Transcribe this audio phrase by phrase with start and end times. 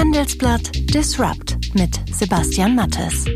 [0.00, 3.26] Handelsblatt Disrupt mit Sebastian Mattes.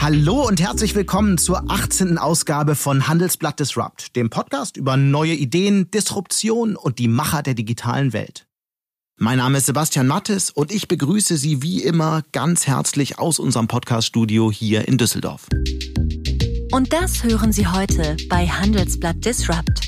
[0.00, 2.18] Hallo und herzlich willkommen zur 18.
[2.18, 8.12] Ausgabe von Handelsblatt Disrupt, dem Podcast über neue Ideen, Disruption und die Macher der digitalen
[8.12, 8.46] Welt.
[9.16, 13.66] Mein Name ist Sebastian Mattes und ich begrüße Sie wie immer ganz herzlich aus unserem
[13.66, 15.48] Podcaststudio hier in Düsseldorf.
[16.70, 19.87] Und das hören Sie heute bei Handelsblatt Disrupt.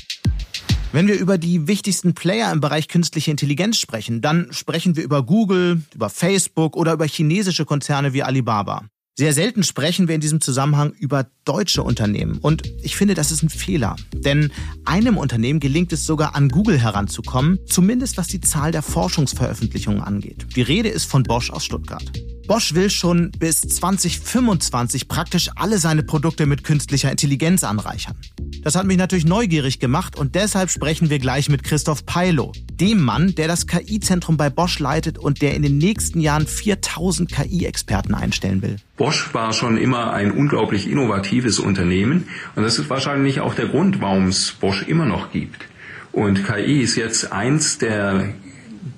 [0.93, 5.23] Wenn wir über die wichtigsten Player im Bereich künstliche Intelligenz sprechen, dann sprechen wir über
[5.23, 8.83] Google, über Facebook oder über chinesische Konzerne wie Alibaba.
[9.17, 12.37] Sehr selten sprechen wir in diesem Zusammenhang über deutsche Unternehmen.
[12.37, 13.97] Und ich finde, das ist ein Fehler.
[14.13, 14.51] Denn
[14.85, 20.47] einem Unternehmen gelingt es sogar an Google heranzukommen, zumindest was die Zahl der Forschungsveröffentlichungen angeht.
[20.55, 22.09] Die Rede ist von Bosch aus Stuttgart.
[22.47, 28.17] Bosch will schon bis 2025 praktisch alle seine Produkte mit künstlicher Intelligenz anreichern.
[28.63, 33.01] Das hat mich natürlich neugierig gemacht und deshalb sprechen wir gleich mit Christoph Peilo, dem
[33.01, 38.13] Mann, der das KI-Zentrum bei Bosch leitet und der in den nächsten Jahren 4000 KI-Experten
[38.13, 38.77] einstellen will.
[39.01, 43.99] Bosch war schon immer ein unglaublich innovatives Unternehmen und das ist wahrscheinlich auch der Grund,
[43.99, 45.65] warum es Bosch immer noch gibt.
[46.11, 48.35] Und KI ist jetzt eins der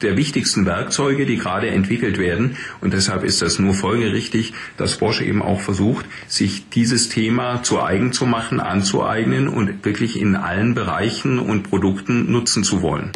[0.02, 2.58] der wichtigsten Werkzeuge, die gerade entwickelt werden.
[2.82, 7.82] Und deshalb ist das nur folgerichtig, dass Bosch eben auch versucht, sich dieses Thema zu
[7.82, 13.12] eigen zu machen, anzueignen und wirklich in allen Bereichen und Produkten nutzen zu wollen.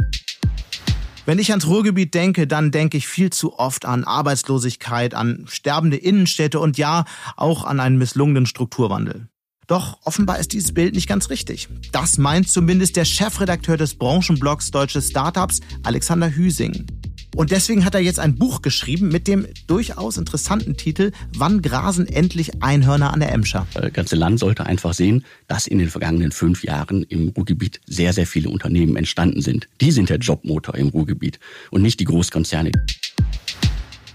[1.28, 5.98] Wenn ich ans Ruhrgebiet denke, dann denke ich viel zu oft an Arbeitslosigkeit, an sterbende
[5.98, 7.04] Innenstädte und ja,
[7.36, 9.28] auch an einen misslungenen Strukturwandel.
[9.68, 11.68] Doch offenbar ist dieses Bild nicht ganz richtig.
[11.92, 16.88] Das meint zumindest der Chefredakteur des Branchenblogs Deutsche Startups, Alexander Hüsing.
[17.36, 22.08] Und deswegen hat er jetzt ein Buch geschrieben mit dem durchaus interessanten Titel Wann grasen
[22.08, 23.68] endlich Einhörner an der Emscher?
[23.74, 28.14] Das ganze Land sollte einfach sehen, dass in den vergangenen fünf Jahren im Ruhrgebiet sehr,
[28.14, 29.68] sehr viele Unternehmen entstanden sind.
[29.82, 32.72] Die sind der Jobmotor im Ruhrgebiet und nicht die Großkonzerne.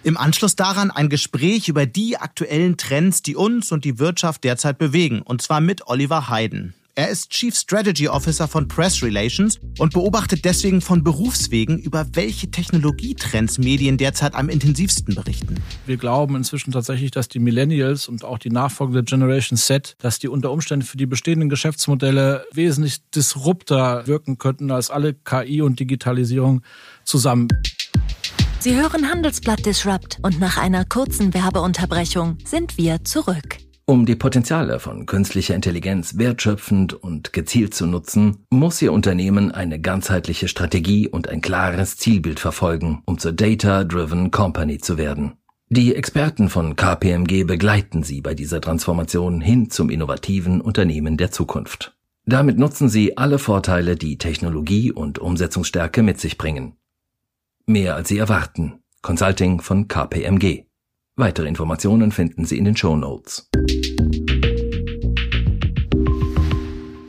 [0.04, 4.78] Im Anschluss daran ein Gespräch über die aktuellen Trends, die uns und die Wirtschaft derzeit
[4.78, 6.74] bewegen, und zwar mit Oliver Hayden.
[6.94, 12.50] Er ist Chief Strategy Officer von Press Relations und beobachtet deswegen von Berufswegen, über welche
[12.50, 15.54] Technologietrends Medien derzeit am intensivsten berichten.
[15.86, 20.28] Wir glauben inzwischen tatsächlich, dass die Millennials und auch die nachfolgende Generation Z, dass die
[20.28, 26.60] unter Umständen für die bestehenden Geschäftsmodelle wesentlich disrupter wirken könnten als alle KI und Digitalisierung
[27.04, 27.48] zusammen.
[28.58, 33.56] Sie hören Handelsblatt Disrupt und nach einer kurzen Werbeunterbrechung sind wir zurück.
[33.84, 39.80] Um die Potenziale von künstlicher Intelligenz wertschöpfend und gezielt zu nutzen, muss Ihr Unternehmen eine
[39.80, 45.32] ganzheitliche Strategie und ein klares Zielbild verfolgen, um zur Data-Driven Company zu werden.
[45.68, 51.96] Die Experten von KPMG begleiten Sie bei dieser Transformation hin zum innovativen Unternehmen der Zukunft.
[52.24, 56.76] Damit nutzen Sie alle Vorteile, die Technologie und Umsetzungsstärke mit sich bringen.
[57.66, 58.82] Mehr als Sie erwarten.
[59.00, 60.66] Consulting von KPMG.
[61.16, 63.50] Weitere Informationen finden Sie in den Show Notes.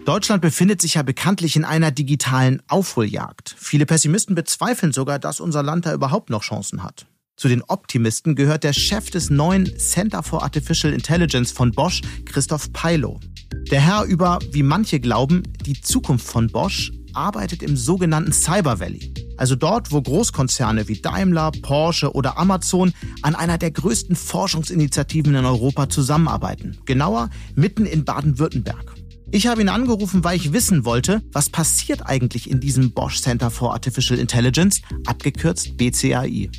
[0.03, 3.55] Deutschland befindet sich ja bekanntlich in einer digitalen Aufholjagd.
[3.57, 7.05] Viele Pessimisten bezweifeln sogar, dass unser Land da überhaupt noch Chancen hat.
[7.37, 12.73] Zu den Optimisten gehört der Chef des neuen Center for Artificial Intelligence von Bosch, Christoph
[12.73, 13.21] Peilo.
[13.71, 19.13] Der Herr über, wie manche glauben, die Zukunft von Bosch arbeitet im sogenannten Cyber Valley.
[19.37, 25.45] Also dort, wo Großkonzerne wie Daimler, Porsche oder Amazon an einer der größten Forschungsinitiativen in
[25.45, 26.77] Europa zusammenarbeiten.
[26.85, 28.95] Genauer mitten in Baden-Württemberg.
[29.31, 33.49] Ich habe ihn angerufen, weil ich wissen wollte, was passiert eigentlich in diesem Bosch Center
[33.49, 36.51] for Artificial Intelligence, abgekürzt BCAI.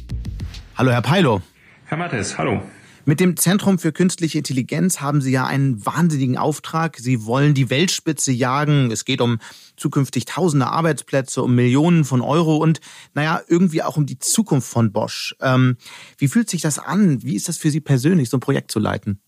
[0.77, 1.41] Hallo, Herr Peilo.
[1.85, 2.61] Herr Mattes, hallo.
[3.07, 6.97] Mit dem Zentrum für künstliche Intelligenz haben Sie ja einen wahnsinnigen Auftrag.
[6.99, 8.91] Sie wollen die Weltspitze jagen.
[8.91, 9.41] Es geht um
[9.77, 12.81] zukünftig tausende Arbeitsplätze, um Millionen von Euro und,
[13.13, 15.37] naja, irgendwie auch um die Zukunft von Bosch.
[15.43, 15.77] Ähm,
[16.17, 17.23] wie fühlt sich das an?
[17.23, 19.19] Wie ist das für Sie persönlich, so ein Projekt zu leiten?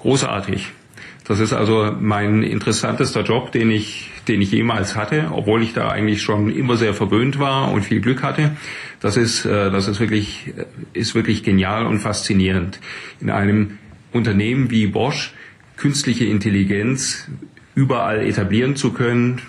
[0.00, 0.72] Großartig.
[1.26, 5.88] Das ist also mein interessantester Job, den ich, den ich jemals hatte, obwohl ich da
[5.88, 8.54] eigentlich schon immer sehr verwöhnt war und viel Glück hatte.
[9.04, 10.54] Das ist, äh, das ist wirklich,
[10.94, 12.80] ist wirklich genial und faszinierend.
[13.20, 13.76] In einem
[14.12, 15.34] Unternehmen wie Bosch
[15.76, 17.28] künstliche Intelligenz
[17.74, 19.42] überall etablieren zu können,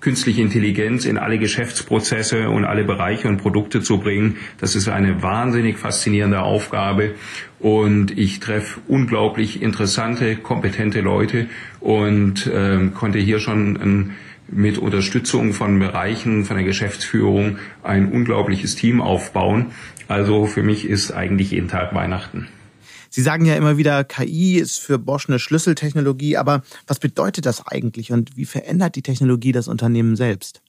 [0.00, 4.38] künstliche Intelligenz in alle Geschäftsprozesse und alle Bereiche und Produkte zu bringen.
[4.58, 7.14] Das ist eine wahnsinnig faszinierende Aufgabe
[7.60, 11.46] und ich treffe unglaublich interessante, kompetente Leute
[11.78, 14.10] und äh, konnte hier schon ein,
[14.48, 19.72] mit Unterstützung von Bereichen, von der Geschäftsführung ein unglaubliches Team aufbauen.
[20.08, 22.48] Also für mich ist eigentlich jeden Tag Weihnachten.
[23.14, 27.64] Sie sagen ja immer wieder, KI ist für Bosch eine Schlüsseltechnologie, aber was bedeutet das
[27.64, 30.63] eigentlich und wie verändert die Technologie das Unternehmen selbst?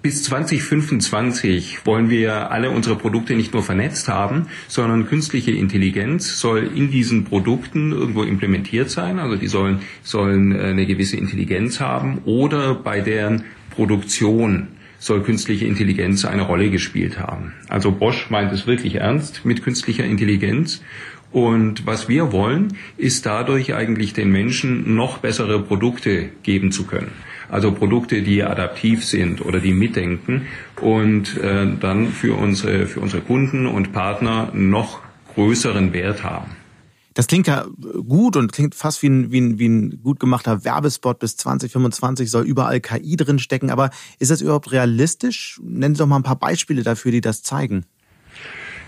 [0.00, 6.70] Bis 2025 wollen wir alle unsere Produkte nicht nur vernetzt haben, sondern künstliche Intelligenz soll
[6.72, 9.18] in diesen Produkten irgendwo implementiert sein.
[9.18, 14.68] Also die sollen, sollen äh, eine gewisse Intelligenz haben oder bei deren Produktion
[15.00, 17.54] soll künstliche Intelligenz eine Rolle gespielt haben.
[17.68, 20.82] Also Bosch meint es wirklich ernst mit künstlicher Intelligenz.
[21.30, 27.12] Und was wir wollen, ist dadurch eigentlich den Menschen noch bessere Produkte geben zu können.
[27.50, 30.46] Also Produkte, die adaptiv sind oder die mitdenken
[30.80, 35.00] und äh, dann für unsere, für unsere Kunden und Partner noch
[35.34, 36.56] größeren Wert haben.
[37.14, 37.66] Das klingt ja
[38.06, 41.18] gut und klingt fast wie ein, wie ein, wie ein gut gemachter Werbespot.
[41.18, 43.70] Bis 2025 soll überall KI drinstecken.
[43.70, 43.90] Aber
[44.20, 45.58] ist das überhaupt realistisch?
[45.64, 47.86] Nennen Sie doch mal ein paar Beispiele dafür, die das zeigen.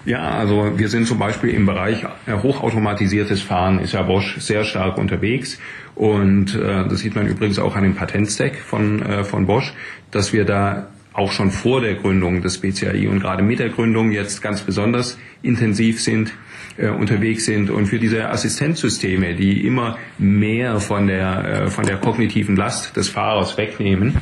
[0.06, 4.64] Ja, also wir sind zum Beispiel im Bereich äh, hochautomatisiertes Fahren, ist ja Bosch sehr
[4.64, 5.58] stark unterwegs.
[5.94, 9.74] Und äh, das sieht man übrigens auch an dem Patentstack von, äh, von Bosch,
[10.10, 14.10] dass wir da auch schon vor der Gründung des BCAI und gerade mit der Gründung
[14.10, 16.32] jetzt ganz besonders intensiv sind,
[16.76, 21.96] äh, unterwegs sind und für diese Assistenzsysteme, die immer mehr von der, äh, von der
[21.96, 24.16] kognitiven Last des Fahrers wegnehmen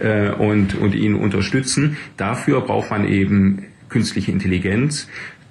[0.00, 5.08] äh, und, und ihn unterstützen, dafür braucht man eben künstliche Intelligenz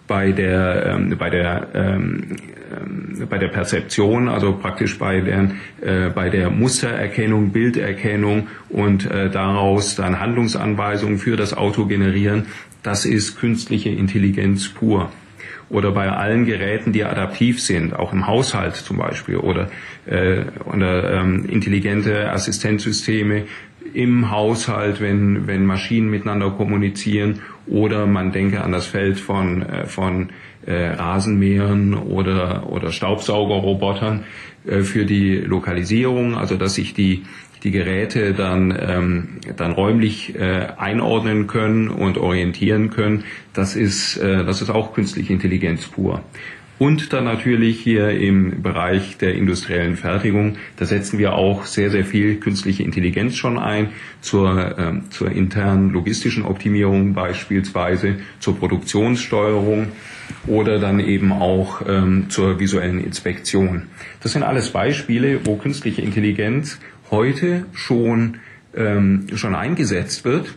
[0.07, 2.35] bei der ähm, bei der ähm,
[2.71, 5.51] ähm, bei der Perzeption, also praktisch bei der
[5.81, 12.47] äh, bei der Mustererkennung, Bilderkennung und äh, daraus dann Handlungsanweisungen für das Auto generieren.
[12.83, 15.11] Das ist künstliche Intelligenz pur.
[15.69, 19.71] Oder bei allen Geräten, die adaptiv sind, auch im Haushalt zum Beispiel, oder,
[20.05, 23.43] äh, oder ähm, intelligente Assistenzsysteme,
[23.93, 29.85] im Haushalt, wenn, wenn Maschinen miteinander kommunizieren oder man denke an das Feld von, äh,
[29.85, 30.29] von
[30.65, 34.23] äh, Rasenmähern oder, oder Staubsaugerrobotern
[34.65, 37.23] äh, für die Lokalisierung, also dass sich die,
[37.63, 43.23] die Geräte dann, ähm, dann räumlich äh, einordnen können und orientieren können.
[43.53, 46.21] Das ist, äh, das ist auch künstliche Intelligenz pur.
[46.81, 52.03] Und dann natürlich hier im Bereich der industriellen Fertigung, da setzen wir auch sehr, sehr
[52.03, 53.89] viel künstliche Intelligenz schon ein,
[54.21, 59.89] zur, ähm, zur internen logistischen Optimierung beispielsweise, zur Produktionssteuerung
[60.47, 63.83] oder dann eben auch ähm, zur visuellen Inspektion.
[64.23, 66.79] Das sind alles Beispiele, wo künstliche Intelligenz
[67.11, 68.39] heute schon,
[68.75, 70.55] ähm, schon eingesetzt wird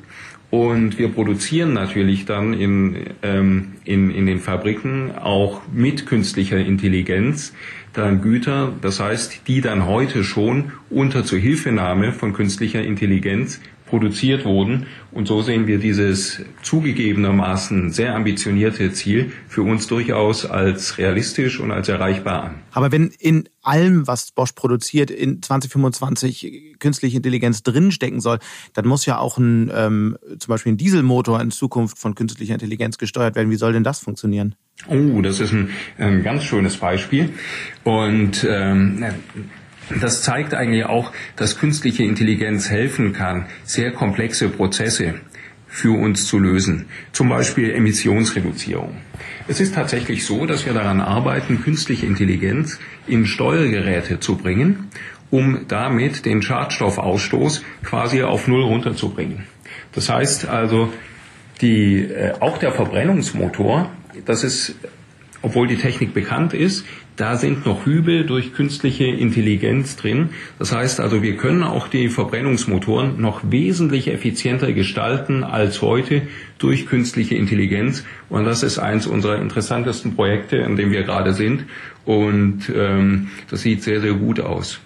[0.55, 7.53] und wir produzieren natürlich dann in, ähm, in, in den Fabriken auch mit künstlicher Intelligenz
[7.93, 14.87] dann Güter, das heißt, die dann heute schon unter Zuhilfenahme von künstlicher Intelligenz produziert wurden.
[15.13, 21.71] Und so sehen wir dieses zugegebenermaßen sehr ambitionierte Ziel für uns durchaus als realistisch und
[21.71, 22.55] als erreichbar an.
[22.73, 28.39] Aber wenn in allem, was Bosch produziert, in 2025 künstliche Intelligenz drinstecken soll,
[28.73, 32.99] dann muss ja auch ein, ähm, zum Beispiel ein Dieselmotor in Zukunft von künstlicher Intelligenz
[32.99, 33.51] gesteuert werden.
[33.51, 34.57] Wie soll denn das funktionieren?
[34.89, 37.31] Oh, das ist ein, ein ganz schönes Beispiel.
[37.85, 39.05] Und ähm,
[40.01, 45.15] das zeigt eigentlich auch, dass künstliche Intelligenz helfen kann, sehr komplexe Prozesse
[45.67, 46.87] für uns zu lösen.
[47.13, 48.97] Zum Beispiel Emissionsreduzierung.
[49.49, 54.89] Es ist tatsächlich so, dass wir daran arbeiten, künstliche Intelligenz in Steuergeräte zu bringen,
[55.31, 59.45] um damit den Schadstoffausstoß quasi auf Null runterzubringen.
[59.93, 60.93] Das heißt also,
[61.61, 63.91] die, äh, auch der Verbrennungsmotor,
[64.25, 64.77] das ist
[65.45, 66.87] obwohl die Technik bekannt ist,
[67.17, 70.31] da sind noch Hübel durch künstliche Intelligenz drin.
[70.59, 76.23] Das heißt also, wir können auch die Verbrennungsmotoren noch wesentlich effizienter gestalten als heute
[76.59, 78.05] durch künstliche Intelligenz.
[78.29, 81.67] Und das ist eins unserer interessantesten Projekte, in dem wir gerade sind.
[82.05, 84.81] Und ähm, das sieht sehr, sehr gut aus.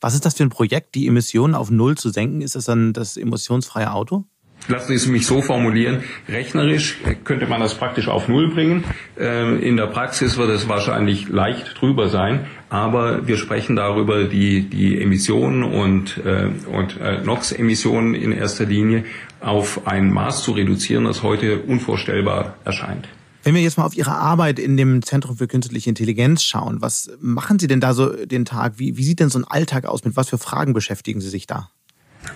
[0.00, 2.40] Was ist das für ein Projekt, die Emissionen auf Null zu senken?
[2.40, 4.24] Ist das dann das emissionsfreie Auto?
[4.66, 6.04] Lassen Sie es mich so formulieren.
[6.28, 8.84] Rechnerisch könnte man das praktisch auf Null bringen.
[9.18, 12.46] Ähm, in der Praxis wird es wahrscheinlich leicht drüber sein.
[12.70, 19.04] Aber wir sprechen darüber, die, die Emissionen und, äh, und äh, NOx-Emissionen in erster Linie
[19.40, 23.06] auf ein Maß zu reduzieren, das heute unvorstellbar erscheint.
[23.42, 27.10] Wenn wir jetzt mal auf Ihre Arbeit in dem Zentrum für künstliche Intelligenz schauen, was
[27.20, 28.78] machen Sie denn da so den Tag?
[28.78, 30.02] Wie, wie sieht denn so ein Alltag aus?
[30.04, 31.68] Mit was für Fragen beschäftigen Sie sich da?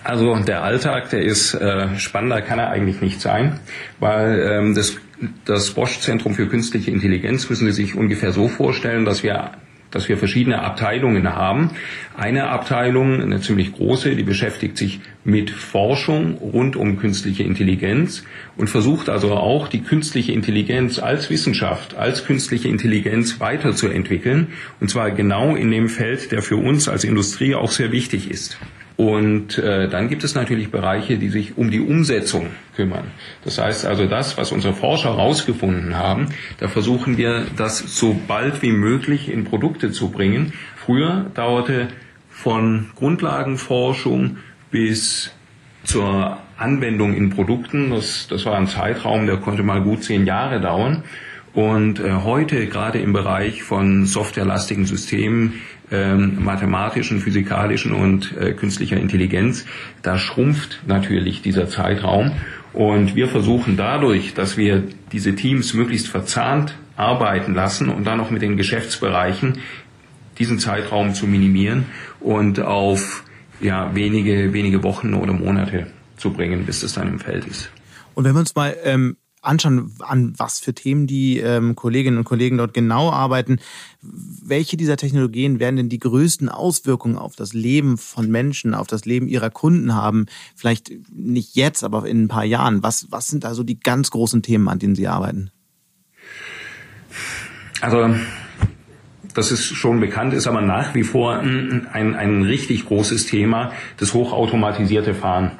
[0.03, 3.59] Also der Alltag, der ist äh, spannender, kann er eigentlich nicht sein,
[3.99, 4.97] weil ähm, das,
[5.45, 9.51] das Bosch-Zentrum für künstliche Intelligenz müssen Sie sich ungefähr so vorstellen, dass wir
[9.91, 11.71] dass wir verschiedene Abteilungen haben.
[12.15, 18.23] Eine Abteilung, eine ziemlich große, die beschäftigt sich mit Forschung rund um künstliche Intelligenz
[18.57, 24.47] und versucht also auch die künstliche Intelligenz als Wissenschaft, als künstliche Intelligenz weiterzuentwickeln.
[24.79, 28.57] Und zwar genau in dem Feld, der für uns als Industrie auch sehr wichtig ist.
[28.99, 33.05] Und äh, dann gibt es natürlich Bereiche, die sich um die Umsetzung kümmern.
[33.45, 38.61] Das heißt also, das, was unsere Forscher herausgefunden haben, da versuchen wir, das so bald
[38.61, 40.51] wie möglich in Produkte zu bringen.
[40.75, 41.87] Früher dauerte
[42.29, 44.35] von Grundlagenforschung
[44.69, 45.31] bis
[45.85, 50.59] zur Anwendung in Produkten, das, das war ein Zeitraum, der konnte mal gut zehn Jahre
[50.59, 51.05] dauern.
[51.53, 58.97] Und äh, heute gerade im Bereich von softwarelastigen Systemen, ähm, mathematischen, physikalischen und äh, künstlicher
[58.97, 59.65] Intelligenz,
[60.01, 62.31] da schrumpft natürlich dieser Zeitraum.
[62.73, 68.29] Und wir versuchen dadurch, dass wir diese Teams möglichst verzahnt arbeiten lassen und dann noch
[68.29, 69.59] mit den Geschäftsbereichen
[70.37, 71.85] diesen Zeitraum zu minimieren
[72.19, 73.23] und auf
[73.61, 77.71] ja, wenige, wenige Wochen oder Monate zu bringen, bis es dann im Feld ist.
[78.13, 82.23] Und wenn wir uns mal ähm, anschauen, an was für Themen die ähm, Kolleginnen und
[82.23, 83.59] Kollegen dort genau arbeiten,
[84.01, 89.05] welche dieser Technologien werden denn die größten Auswirkungen auf das Leben von Menschen, auf das
[89.05, 90.25] Leben ihrer Kunden haben?
[90.55, 92.83] Vielleicht nicht jetzt, aber in ein paar Jahren.
[92.83, 95.51] Was, was sind also die ganz großen Themen, an denen Sie arbeiten?
[97.81, 98.13] Also
[99.33, 104.13] das ist schon bekannt, ist aber nach wie vor ein, ein richtig großes Thema, das
[104.13, 105.51] hochautomatisierte Fahren.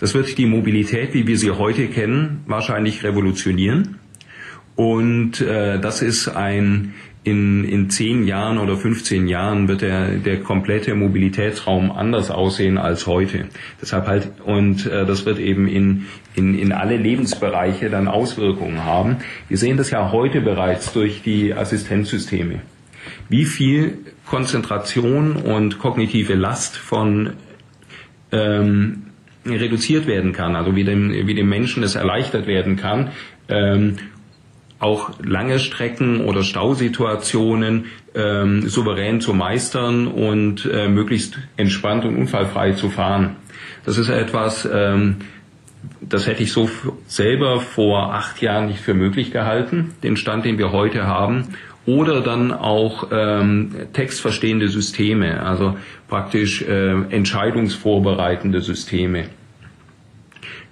[0.00, 3.98] Das wird die Mobilität, wie wir sie heute kennen, wahrscheinlich revolutionieren.
[4.74, 10.40] Und äh, das ist ein in, in zehn Jahren oder 15 Jahren wird der, der
[10.40, 13.48] komplette Mobilitätsraum anders aussehen als heute.
[13.80, 19.18] Deshalb halt, und äh, das wird eben in, in, in alle Lebensbereiche dann Auswirkungen haben.
[19.48, 22.62] Wir sehen das ja heute bereits durch die Assistenzsysteme.
[23.28, 27.34] Wie viel Konzentration und kognitive Last von
[28.32, 29.09] ähm,
[29.44, 33.10] reduziert werden kann, also wie dem, wie dem Menschen es erleichtert werden kann,
[33.48, 33.96] ähm,
[34.78, 42.72] auch lange Strecken oder Stausituationen ähm, souverän zu meistern und äh, möglichst entspannt und unfallfrei
[42.72, 43.36] zu fahren.
[43.84, 45.16] Das ist etwas, ähm,
[46.00, 46.70] das hätte ich so
[47.06, 51.48] selber vor acht Jahren nicht für möglich gehalten, den Stand, den wir heute haben.
[51.86, 55.76] Oder dann auch ähm, textverstehende Systeme, also
[56.08, 59.24] praktisch äh, entscheidungsvorbereitende Systeme.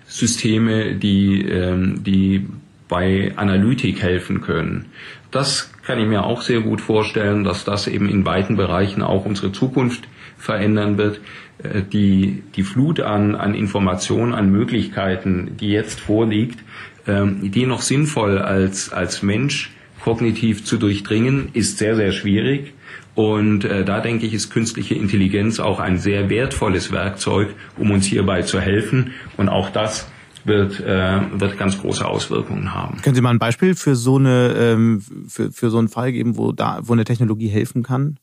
[0.07, 2.47] Systeme, die, ähm, die
[2.89, 4.87] bei Analytik helfen können.
[5.31, 9.25] Das kann ich mir auch sehr gut vorstellen, dass das eben in weiten Bereichen auch
[9.27, 11.21] unsere Zukunft verändern wird.
[11.63, 16.61] Äh, die, die Flut an, an Informationen, an Möglichkeiten, die jetzt vorliegt,
[17.07, 19.73] ähm, die noch sinnvoll als, als Mensch
[20.09, 22.73] kognitiv zu durchdringen, ist sehr, sehr schwierig.
[23.15, 28.07] Und äh, da denke ich, ist künstliche Intelligenz auch ein sehr wertvolles Werkzeug, um uns
[28.07, 29.11] hierbei zu helfen.
[29.37, 30.09] Und auch das
[30.47, 33.03] wird, äh, wird ganz große Auswirkungen haben.
[33.03, 36.39] Können Sie mal ein Beispiel für so eine ähm, für, für so einen Fall geben,
[36.39, 38.17] wo da wo eine Technologie helfen kann?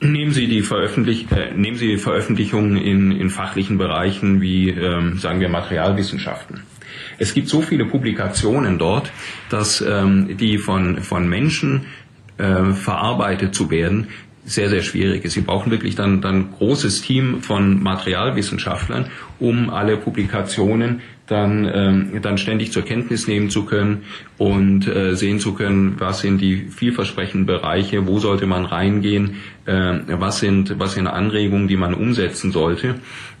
[0.00, 5.40] Nehmen Sie die Veröffentlich äh, nehmen Sie Veröffentlichungen in, in fachlichen Bereichen wie ähm, sagen
[5.40, 6.62] wir Materialwissenschaften.
[7.18, 9.10] Es gibt so viele Publikationen dort,
[9.50, 11.86] dass ähm, die von, von Menschen
[12.38, 14.08] äh, verarbeitet zu werden,
[14.46, 15.32] sehr, sehr schwierig ist.
[15.32, 19.06] Sie brauchen wirklich dann, dann großes Team von Materialwissenschaftlern,
[19.38, 24.02] um alle Publikationen dann, ähm, dann ständig zur Kenntnis nehmen zu können
[24.36, 30.00] und äh, sehen zu können, was sind die vielversprechenden Bereiche, wo sollte man reingehen, äh,
[30.08, 32.96] was, sind, was sind Anregungen, die man umsetzen sollte.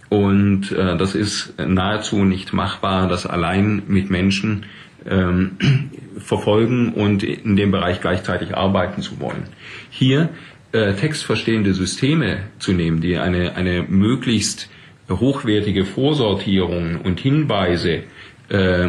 [0.08, 4.66] Und äh, das ist nahezu nicht machbar, das allein mit Menschen
[5.06, 5.56] ähm,
[6.18, 9.44] verfolgen und in dem Bereich gleichzeitig arbeiten zu wollen.
[9.90, 10.30] Hier
[10.72, 14.68] äh, textverstehende Systeme zu nehmen, die eine, eine möglichst
[15.08, 18.04] hochwertige Vorsortierung und Hinweise
[18.48, 18.88] äh,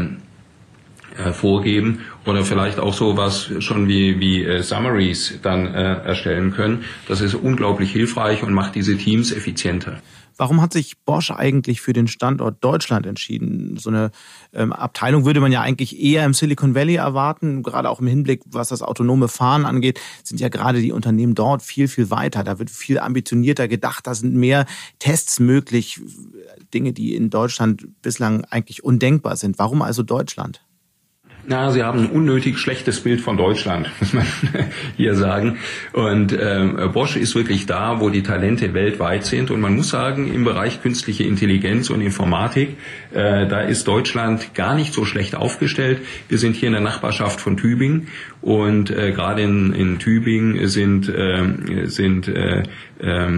[1.17, 6.51] äh, vorgeben oder vielleicht auch so was schon wie, wie äh, Summaries dann äh, erstellen
[6.51, 6.83] können.
[7.07, 10.01] Das ist unglaublich hilfreich und macht diese Teams effizienter.
[10.37, 13.77] Warum hat sich Bosch eigentlich für den Standort Deutschland entschieden?
[13.77, 14.11] So eine
[14.53, 18.41] ähm, Abteilung würde man ja eigentlich eher im Silicon Valley erwarten, gerade auch im Hinblick,
[18.45, 22.43] was das autonome Fahren angeht, sind ja gerade die Unternehmen dort viel, viel weiter.
[22.43, 24.65] Da wird viel ambitionierter gedacht, da sind mehr
[24.99, 26.01] Tests möglich,
[26.73, 29.57] Dinge, die in Deutschland bislang eigentlich undenkbar sind.
[29.57, 30.64] Warum also Deutschland?
[31.47, 34.25] Na, Sie haben ein unnötig schlechtes Bild von Deutschland, muss man
[34.97, 35.59] hier sagen.
[35.93, 39.51] Und äh, Bosch ist wirklich da, wo die Talente weltweit sind.
[39.51, 42.77] Und man muss sagen, im Bereich künstliche Intelligenz und Informatik,
[43.13, 45.99] äh, da ist Deutschland gar nicht so schlecht aufgestellt.
[46.29, 48.07] Wir sind hier in der Nachbarschaft von Tübingen
[48.41, 52.63] und äh, gerade in, in Tübingen sind, äh, sind äh,
[52.99, 53.29] äh,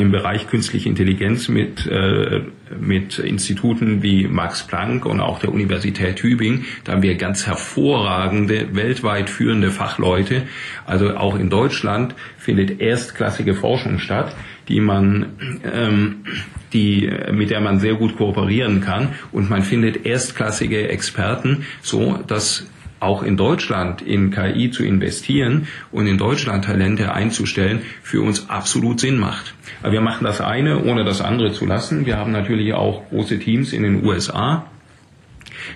[0.00, 2.42] im Bereich künstliche Intelligenz mit, äh,
[2.78, 6.64] mit Instituten wie Max Planck und auch der Universität Tübingen.
[6.84, 10.42] Da haben wir ganz hervorragende, weltweit führende Fachleute.
[10.86, 14.34] Also auch in Deutschland findet erstklassige Forschung statt.
[14.68, 15.26] die man,
[15.64, 16.24] ähm,
[16.72, 22.66] die, mit der man sehr gut kooperieren kann und man findet erstklassige Experten, so dass
[23.00, 29.00] auch in Deutschland in KI zu investieren und in Deutschland Talente einzustellen, für uns absolut
[29.00, 29.54] Sinn macht.
[29.82, 32.06] Aber wir machen das eine, ohne das andere zu lassen.
[32.06, 34.69] Wir haben natürlich auch große Teams in den USA,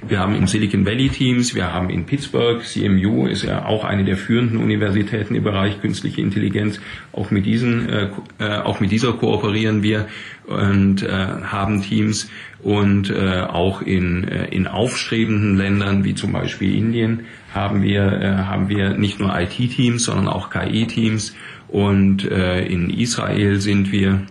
[0.07, 4.05] wir haben im Silicon Valley Teams, wir haben in Pittsburgh, CMU ist ja auch eine
[4.05, 6.81] der führenden Universitäten im Bereich künstliche Intelligenz.
[7.13, 10.07] Auch mit diesen, äh, äh, auch mit dieser kooperieren wir
[10.47, 12.31] und äh, haben Teams
[12.63, 18.37] und äh, auch in, äh, in aufstrebenden Ländern wie zum Beispiel Indien haben wir, äh,
[18.37, 21.37] haben wir nicht nur IT-Teams, sondern auch KI-Teams
[21.69, 24.23] und äh, in Israel sind wir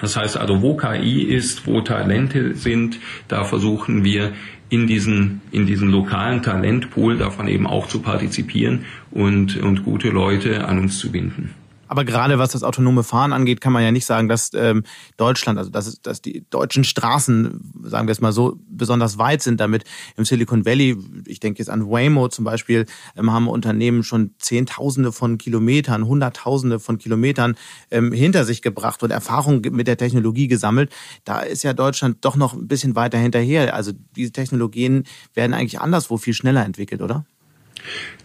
[0.00, 2.98] das heißt also, wo KI ist, wo Talente sind,
[3.28, 4.32] da versuchen wir
[4.72, 10.66] in diesen, in diesen lokalen Talentpool davon eben auch zu partizipieren und, und gute Leute
[10.66, 11.50] an uns zu binden.
[11.92, 14.82] Aber gerade was das autonome Fahren angeht, kann man ja nicht sagen, dass ähm,
[15.18, 19.60] Deutschland, also dass, dass die deutschen Straßen, sagen wir es mal so, besonders weit sind
[19.60, 19.84] damit.
[20.16, 20.96] Im Silicon Valley,
[21.26, 26.80] ich denke jetzt an Waymo zum Beispiel, ähm, haben Unternehmen schon Zehntausende von Kilometern, Hunderttausende
[26.80, 27.56] von Kilometern
[27.90, 30.90] ähm, hinter sich gebracht und Erfahrung mit der Technologie gesammelt.
[31.24, 33.74] Da ist ja Deutschland doch noch ein bisschen weiter hinterher.
[33.74, 37.26] Also diese Technologien werden eigentlich anderswo viel schneller entwickelt, oder?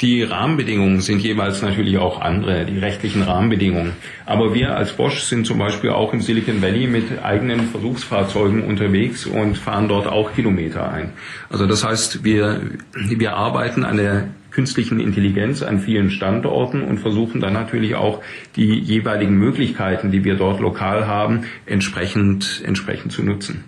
[0.01, 3.93] Die Rahmenbedingungen sind jeweils natürlich auch andere, die rechtlichen Rahmenbedingungen.
[4.25, 9.25] Aber wir als Bosch sind zum Beispiel auch im Silicon Valley mit eigenen Versuchsfahrzeugen unterwegs
[9.25, 11.13] und fahren dort auch Kilometer ein.
[11.49, 12.61] Also das heißt, wir,
[12.93, 18.23] wir arbeiten an der künstlichen Intelligenz an vielen Standorten und versuchen dann natürlich auch
[18.55, 23.65] die jeweiligen Möglichkeiten, die wir dort lokal haben, entsprechend, entsprechend zu nutzen.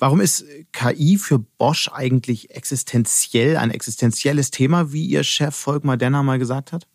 [0.00, 6.22] Warum ist KI für Bosch eigentlich existenziell, ein existenzielles Thema, wie Ihr Chef Volkmar Denner
[6.22, 6.86] mal gesagt hat?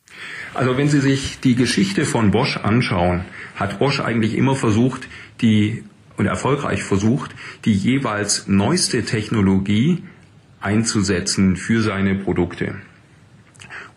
[0.55, 3.23] Also wenn Sie sich die Geschichte von Bosch anschauen,
[3.55, 5.07] hat Bosch eigentlich immer versucht,
[5.41, 5.83] die
[6.17, 10.03] und erfolgreich versucht, die jeweils neueste Technologie
[10.59, 12.75] einzusetzen für seine Produkte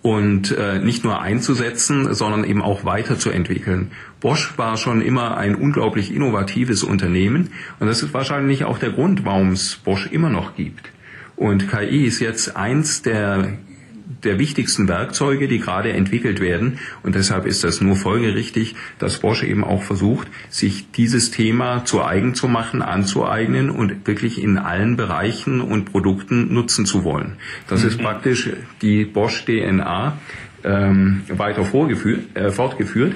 [0.03, 3.91] und äh, nicht nur einzusetzen, sondern eben auch weiterzuentwickeln.
[4.21, 9.25] Bosch war schon immer ein unglaublich innovatives Unternehmen und das ist wahrscheinlich auch der Grund,
[9.25, 10.91] warum es Bosch immer noch gibt.
[11.37, 13.59] Und KI ist jetzt eins der
[14.25, 16.79] der wichtigsten Werkzeuge, die gerade entwickelt werden.
[17.03, 22.05] Und deshalb ist das nur folgerichtig, dass Bosch eben auch versucht, sich dieses Thema zu
[22.05, 27.35] eigen zu machen, anzueignen und wirklich in allen Bereichen und Produkten nutzen zu wollen.
[27.69, 27.89] Das mhm.
[27.89, 28.51] ist praktisch
[28.83, 30.19] die Bosch DNA
[30.65, 33.15] ähm, weiter vorgeführt, äh, fortgeführt.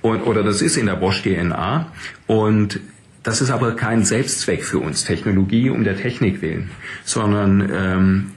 [0.00, 1.92] Und, oder das ist in der Bosch DNA.
[2.26, 2.80] Und
[3.22, 6.70] das ist aber kein Selbstzweck für uns, Technologie um der Technik willen,
[7.04, 8.30] sondern ähm,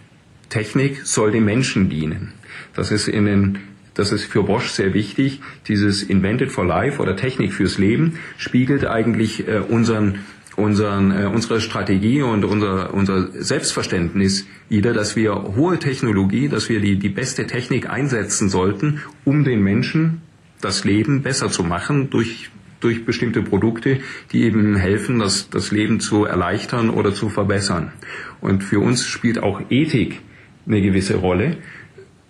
[0.50, 2.34] Technik soll dem Menschen dienen.
[2.74, 3.60] Das ist in den
[3.98, 5.42] das ist für Bosch sehr wichtig.
[5.68, 10.20] Dieses Invented for Life oder Technik fürs Leben spiegelt eigentlich äh, unseren,
[10.56, 16.80] unseren, äh, unsere Strategie und unser, unser Selbstverständnis wieder, dass wir hohe Technologie, dass wir
[16.80, 20.22] die, die beste Technik einsetzen sollten, um den Menschen
[20.62, 26.00] das Leben besser zu machen durch durch bestimmte Produkte, die eben helfen, das, das Leben
[26.00, 27.92] zu erleichtern oder zu verbessern.
[28.40, 30.22] Und für uns spielt auch Ethik
[30.68, 31.58] eine gewisse Rolle.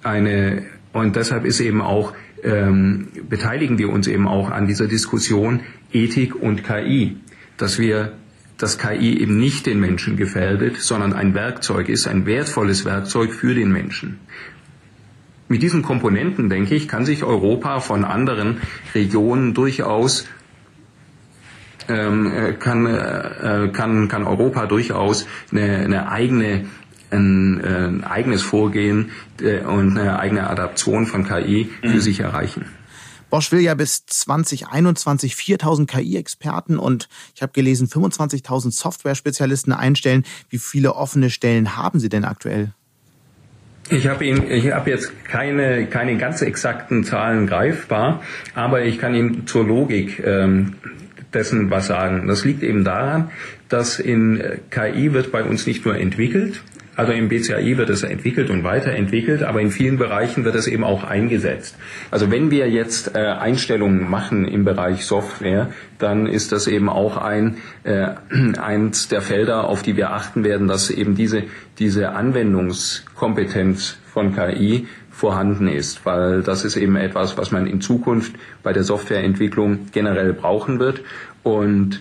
[0.03, 5.61] Eine, und deshalb ist eben auch, ähm, beteiligen wir uns eben auch an dieser Diskussion
[5.91, 7.17] Ethik und KI,
[7.57, 8.13] dass wir
[8.57, 13.53] dass KI eben nicht den Menschen gefährdet, sondern ein Werkzeug ist, ein wertvolles Werkzeug für
[13.53, 14.19] den Menschen.
[15.47, 18.57] Mit diesen Komponenten, denke ich, kann sich Europa von anderen
[18.93, 20.27] Regionen durchaus
[21.87, 26.65] ähm, äh, kann, äh, kann, kann Europa durchaus eine, eine eigene
[27.11, 32.01] ein, äh, ein eigenes Vorgehen äh, und eine eigene Adaption von KI für mhm.
[32.01, 32.65] sich erreichen.
[33.29, 40.23] Bosch will ja bis 2021 4000 KI-Experten und ich habe gelesen 25.000 Software-Spezialisten einstellen.
[40.49, 42.71] Wie viele offene Stellen haben Sie denn aktuell?
[43.89, 48.21] Ich habe Ihnen, ich habe jetzt keine keine ganz exakten Zahlen greifbar,
[48.53, 50.75] aber ich kann Ihnen zur Logik ähm,
[51.33, 52.27] dessen was sagen.
[52.27, 53.29] Das liegt eben daran,
[53.69, 56.61] dass in äh, KI wird bei uns nicht nur entwickelt,
[56.97, 60.83] also im BCAI wird es entwickelt und weiterentwickelt, aber in vielen Bereichen wird es eben
[60.83, 61.77] auch eingesetzt.
[62.09, 67.17] Also wenn wir jetzt äh, Einstellungen machen im Bereich Software, dann ist das eben auch
[67.17, 68.07] ein äh,
[68.59, 71.43] eins der Felder, auf die wir achten werden, dass eben diese
[71.77, 78.33] diese Anwendungskompetenz von KI vorhanden ist, weil das ist eben etwas, was man in Zukunft
[78.63, 81.01] bei der Softwareentwicklung generell brauchen wird
[81.43, 81.99] und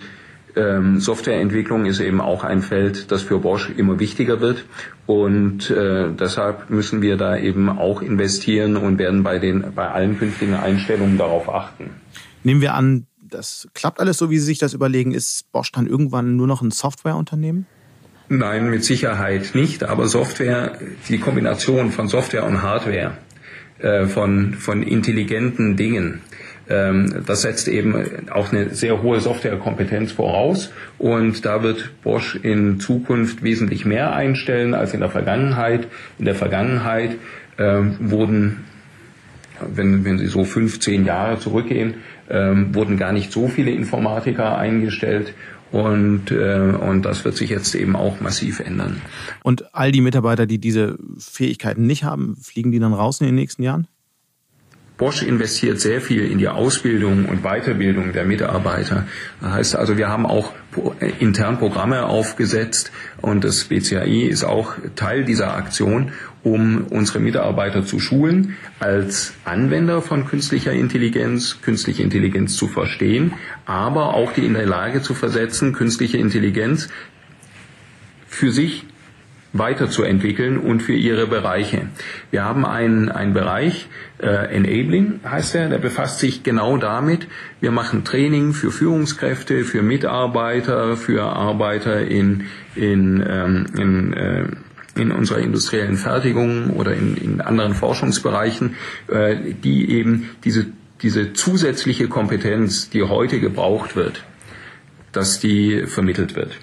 [0.57, 4.65] ähm, Softwareentwicklung ist eben auch ein Feld, das für Bosch immer wichtiger wird.
[5.05, 10.17] Und äh, deshalb müssen wir da eben auch investieren und werden bei, den, bei allen
[10.17, 11.91] künftigen Einstellungen darauf achten.
[12.43, 15.13] Nehmen wir an, das klappt alles so, wie Sie sich das überlegen.
[15.13, 17.65] Ist Bosch dann irgendwann nur noch ein Softwareunternehmen?
[18.29, 19.83] Nein, mit Sicherheit nicht.
[19.83, 23.17] Aber Software, die Kombination von Software und Hardware,
[23.79, 26.21] äh, von, von intelligenten Dingen,
[26.67, 30.71] das setzt eben auch eine sehr hohe Softwarekompetenz voraus.
[30.97, 35.87] Und da wird Bosch in Zukunft wesentlich mehr einstellen als in der Vergangenheit.
[36.19, 37.15] In der Vergangenheit
[37.57, 38.65] ähm, wurden
[39.61, 41.95] wenn, wenn Sie so 15 Jahre zurückgehen,
[42.29, 45.33] ähm, wurden gar nicht so viele Informatiker eingestellt.
[45.71, 49.01] Und, äh, und das wird sich jetzt eben auch massiv ändern.
[49.43, 53.35] Und all die Mitarbeiter, die diese Fähigkeiten nicht haben, fliegen die dann raus in den
[53.35, 53.87] nächsten Jahren?
[54.97, 59.05] Bosch investiert sehr viel in die Ausbildung und Weiterbildung der Mitarbeiter.
[59.41, 60.53] Das heißt also, wir haben auch
[61.19, 67.99] intern Programme aufgesetzt und das BCAI ist auch Teil dieser Aktion, um unsere Mitarbeiter zu
[67.99, 73.33] schulen, als Anwender von künstlicher Intelligenz, künstliche Intelligenz zu verstehen,
[73.65, 76.89] aber auch die in der Lage zu versetzen, künstliche Intelligenz
[78.27, 78.85] für sich
[79.53, 81.87] weiterzuentwickeln und für ihre Bereiche.
[82.31, 83.87] Wir haben einen, einen Bereich,
[84.19, 87.27] äh, Enabling heißt er, der befasst sich genau damit.
[87.61, 94.45] Wir machen Training für Führungskräfte, für Mitarbeiter, für Arbeiter in, in, ähm, in äh,
[94.95, 98.75] in unserer industriellen Fertigung oder in, in anderen Forschungsbereichen,
[99.07, 100.65] äh, die eben diese,
[101.01, 104.23] diese zusätzliche Kompetenz, die heute gebraucht wird,
[105.11, 106.57] dass die vermittelt wird.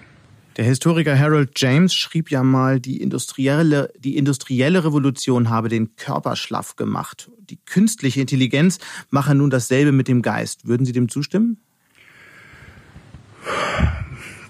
[0.56, 6.36] Der Historiker Harold James schrieb ja mal, die industrielle, die industrielle Revolution habe den Körper
[6.36, 7.28] schlaff gemacht.
[7.50, 8.78] Die künstliche Intelligenz
[9.10, 10.68] mache nun dasselbe mit dem Geist.
[10.68, 11.58] Würden Sie dem zustimmen?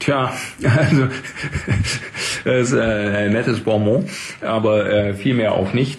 [0.05, 1.09] Tja, also
[2.45, 2.81] das ist äh,
[3.25, 4.05] ein nettes Bonbon,
[4.43, 5.99] aber äh, vielmehr auch nicht.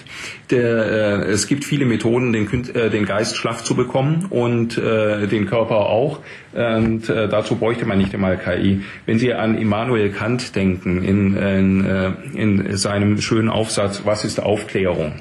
[0.51, 5.25] Der, äh, es gibt viele Methoden, den, äh, den Geist schlaff zu bekommen und äh,
[5.25, 6.19] den Körper auch.
[6.53, 8.79] Und dazu bräuchte man nicht einmal KI.
[9.05, 15.15] Wenn Sie an Immanuel Kant denken, in, in, in seinem schönen Aufsatz Was ist Aufklärung?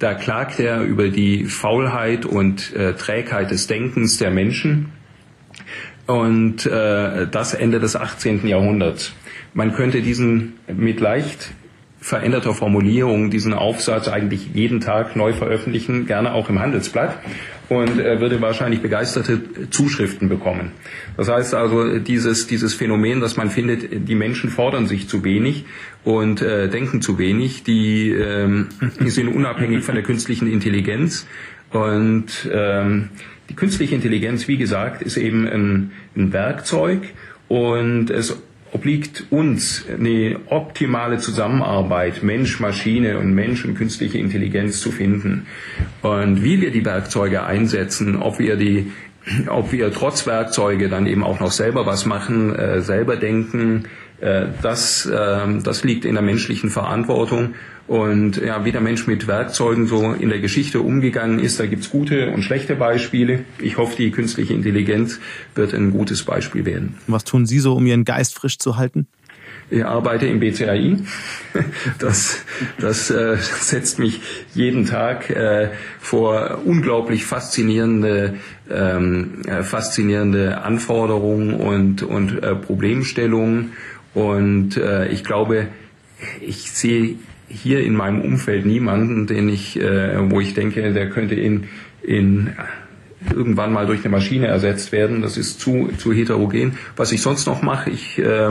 [0.00, 4.90] Da klagt er über die Faulheit und Trägheit des Denkens der Menschen
[6.12, 8.46] und äh, das Ende des 18.
[8.46, 9.14] Jahrhunderts.
[9.54, 11.52] Man könnte diesen mit leicht
[12.00, 17.18] veränderter Formulierung diesen Aufsatz eigentlich jeden Tag neu veröffentlichen, gerne auch im Handelsblatt
[17.70, 20.72] und er würde wahrscheinlich begeisterte Zuschriften bekommen.
[21.16, 25.64] Das heißt also, dieses, dieses Phänomen, dass man findet, die Menschen fordern sich zu wenig
[26.04, 28.68] und äh, denken zu wenig, die, ähm,
[29.06, 31.26] sind unabhängig von der künstlichen Intelligenz
[31.70, 33.08] und ähm,
[33.48, 37.02] die künstliche Intelligenz, wie gesagt, ist eben ein, ein Werkzeug
[37.48, 44.90] und es obliegt uns eine optimale Zusammenarbeit Mensch, Maschine und Mensch und künstliche Intelligenz zu
[44.90, 45.46] finden.
[46.00, 48.90] Und wie wir die Werkzeuge einsetzen, ob wir die
[49.46, 53.84] ob wir trotz Werkzeuge dann eben auch noch selber was machen, äh, selber denken,
[54.62, 57.54] das, äh, das liegt in der menschlichen Verantwortung.
[57.88, 61.90] Und ja, wie der Mensch mit Werkzeugen so in der Geschichte umgegangen ist, da gibt's
[61.90, 63.44] gute und schlechte Beispiele.
[63.58, 65.18] Ich hoffe, die künstliche Intelligenz
[65.54, 66.94] wird ein gutes Beispiel werden.
[67.08, 69.08] Was tun Sie so, um Ihren Geist frisch zu halten?
[69.70, 70.98] Ich arbeite im BCAI.
[71.98, 72.44] Das,
[72.78, 74.20] das äh, setzt mich
[74.54, 78.34] jeden Tag äh, vor unglaublich faszinierende,
[78.70, 83.72] ähm, äh, faszinierende Anforderungen und, und äh, Problemstellungen.
[84.14, 85.68] Und äh, ich glaube,
[86.40, 87.16] ich sehe
[87.48, 91.64] hier in meinem Umfeld niemanden, den ich, äh, wo ich denke, der könnte in,
[92.02, 92.52] in
[93.30, 95.22] irgendwann mal durch eine Maschine ersetzt werden.
[95.22, 96.78] Das ist zu, zu heterogen.
[96.96, 98.50] Was ich sonst noch mache, ich, äh,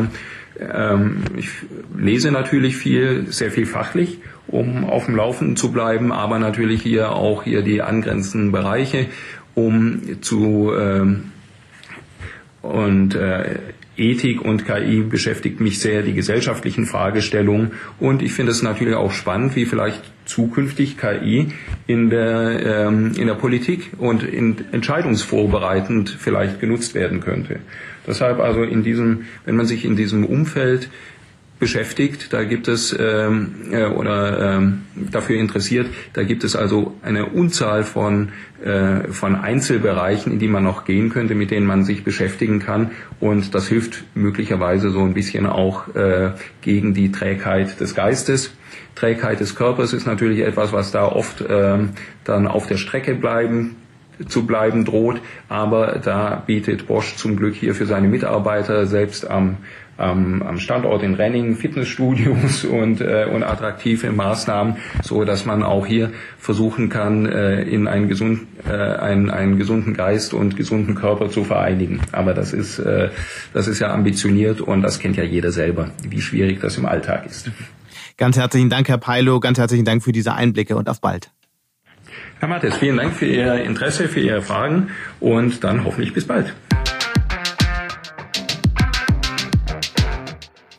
[0.60, 1.50] ähm, ich
[1.98, 7.12] lese natürlich viel, sehr viel fachlich, um auf dem Laufenden zu bleiben, aber natürlich hier
[7.12, 9.08] auch hier die angrenzenden Bereiche,
[9.56, 11.32] um zu ähm,
[12.62, 13.58] und äh,
[14.02, 17.72] Ethik und KI beschäftigt mich sehr, die gesellschaftlichen Fragestellungen.
[18.00, 21.48] Und ich finde es natürlich auch spannend, wie vielleicht zukünftig KI
[21.88, 27.60] in der, ähm, in der Politik und in entscheidungsvorbereitend vielleicht genutzt werden könnte.
[28.08, 30.90] Deshalb also in diesem, wenn man sich in diesem Umfeld
[31.62, 32.34] beschäftigt.
[32.34, 35.88] Da gibt es ähm, äh, oder ähm, dafür interessiert.
[36.14, 38.30] Da gibt es also eine Unzahl von
[38.64, 42.92] äh, von Einzelbereichen, in die man noch gehen könnte, mit denen man sich beschäftigen kann.
[43.20, 48.54] Und das hilft möglicherweise so ein bisschen auch äh, gegen die Trägheit des Geistes.
[48.96, 51.78] Trägheit des Körpers ist natürlich etwas, was da oft äh,
[52.24, 53.76] dann auf der Strecke bleiben
[54.28, 55.22] zu bleiben droht.
[55.48, 59.58] Aber da bietet Bosch zum Glück hier für seine Mitarbeiter selbst am
[60.02, 65.86] ähm, am Standort in Renning Fitnessstudios und, äh, und attraktive Maßnahmen, so dass man auch
[65.86, 71.30] hier versuchen kann, äh, in einen, gesund, äh, einen, einen gesunden Geist und gesunden Körper
[71.30, 72.02] zu vereinigen.
[72.12, 73.10] Aber das ist, äh,
[73.54, 77.26] das ist ja ambitioniert und das kennt ja jeder selber, wie schwierig das im Alltag
[77.26, 77.52] ist.
[78.18, 81.32] Ganz herzlichen Dank, Herr Peilo, ganz herzlichen Dank für diese Einblicke und auf bald.
[82.40, 86.54] Herr Mattes, vielen Dank für Ihr Interesse, für Ihre Fragen und dann hoffentlich bis bald.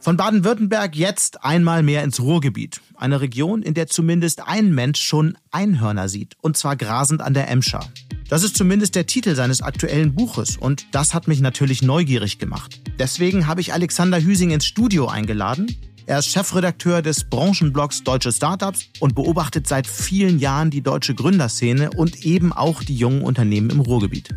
[0.02, 2.80] Von Baden-Württemberg jetzt einmal mehr ins Ruhrgebiet.
[2.96, 6.34] Eine Region, in der zumindest ein Mensch schon Einhörner sieht.
[6.40, 7.88] Und zwar grasend an der Emscher.
[8.28, 12.80] Das ist zumindest der Titel seines aktuellen Buches und das hat mich natürlich neugierig gemacht.
[12.98, 15.72] Deswegen habe ich Alexander Hüsing ins Studio eingeladen.
[16.06, 21.90] Er ist Chefredakteur des Branchenblogs Deutsche Startups und beobachtet seit vielen Jahren die deutsche Gründerszene
[21.90, 24.30] und eben auch die jungen Unternehmen im Ruhrgebiet.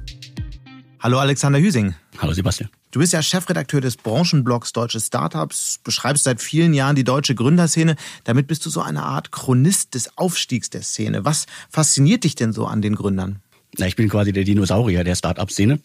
[1.00, 1.96] Hallo Alexander Hüsing.
[2.20, 2.70] Hallo Sebastian.
[2.96, 7.98] Du bist ja Chefredakteur des Branchenblogs Deutsche Startups, beschreibst seit vielen Jahren die deutsche Gründerszene.
[8.24, 11.26] Damit bist du so eine Art Chronist des Aufstiegs der Szene.
[11.26, 13.42] Was fasziniert dich denn so an den Gründern?
[13.78, 15.82] Na, ich bin quasi der Dinosaurier der Startup-Szene.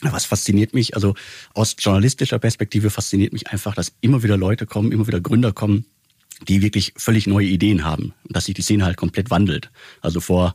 [0.00, 1.14] Was fasziniert mich, also
[1.52, 5.84] aus journalistischer Perspektive fasziniert mich einfach, dass immer wieder Leute kommen, immer wieder Gründer kommen,
[6.48, 9.70] die wirklich völlig neue Ideen haben und dass sich die Szene halt komplett wandelt.
[10.00, 10.54] Also vor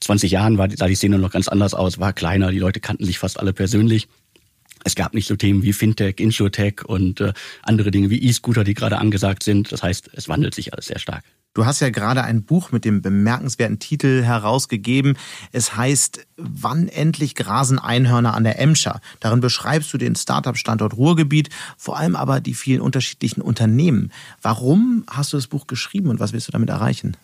[0.00, 3.04] 20 Jahren war, sah die Szene noch ganz anders aus, war kleiner, die Leute kannten
[3.04, 4.08] sich fast alle persönlich.
[4.86, 7.32] Es gab nicht so Themen wie Fintech, Insurtech und äh,
[7.64, 9.72] andere Dinge wie E-Scooter, die gerade angesagt sind.
[9.72, 11.24] Das heißt, es wandelt sich alles sehr stark.
[11.54, 15.18] Du hast ja gerade ein Buch mit dem bemerkenswerten Titel herausgegeben.
[15.50, 19.00] Es heißt Wann endlich grasen Einhörner an der Emscher?
[19.18, 24.12] Darin beschreibst du den Startup-Standort Ruhrgebiet, vor allem aber die vielen unterschiedlichen Unternehmen.
[24.40, 27.16] Warum hast du das Buch geschrieben und was willst du damit erreichen?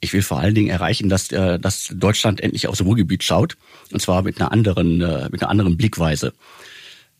[0.00, 3.56] Ich will vor allen Dingen erreichen, dass, äh, dass Deutschland endlich aufs Ruhrgebiet schaut.
[3.92, 6.32] Und zwar mit einer anderen, äh, mit einer anderen Blickweise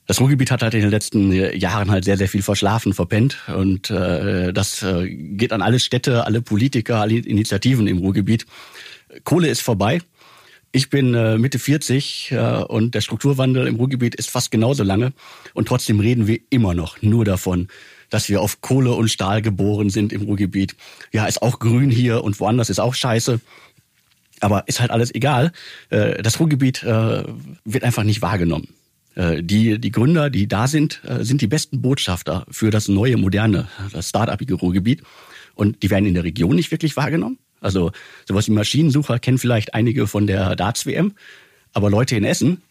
[0.08, 3.36] das Ruhrgebiet hat halt in den letzten Jahren halt sehr, sehr viel verschlafen, verpennt.
[3.54, 8.46] Und äh, das äh, geht an alle Städte, alle Politiker, alle Initiativen im Ruhrgebiet.
[9.24, 10.00] Kohle ist vorbei.
[10.72, 15.12] Ich bin äh, Mitte 40 äh, und der Strukturwandel im Ruhrgebiet ist fast genauso lange.
[15.52, 17.68] Und trotzdem reden wir immer noch nur davon,
[18.08, 20.74] dass wir auf Kohle und Stahl geboren sind im Ruhrgebiet.
[21.12, 23.40] Ja, ist auch grün hier und woanders ist auch scheiße.
[24.40, 25.52] Aber ist halt alles egal.
[25.90, 27.24] Äh, das Ruhrgebiet äh,
[27.66, 28.68] wird einfach nicht wahrgenommen.
[29.14, 33.16] Äh, die, die Gründer, die da sind, äh, sind die besten Botschafter für das neue,
[33.16, 33.68] moderne,
[34.00, 35.02] start-upige Ruhrgebiet.
[35.54, 37.38] Und die werden in der Region nicht wirklich wahrgenommen.
[37.60, 37.90] Also
[38.26, 41.14] sowas wie Maschinensucher kennen vielleicht einige von der Darts-WM.
[41.72, 42.62] Aber Leute in Essen,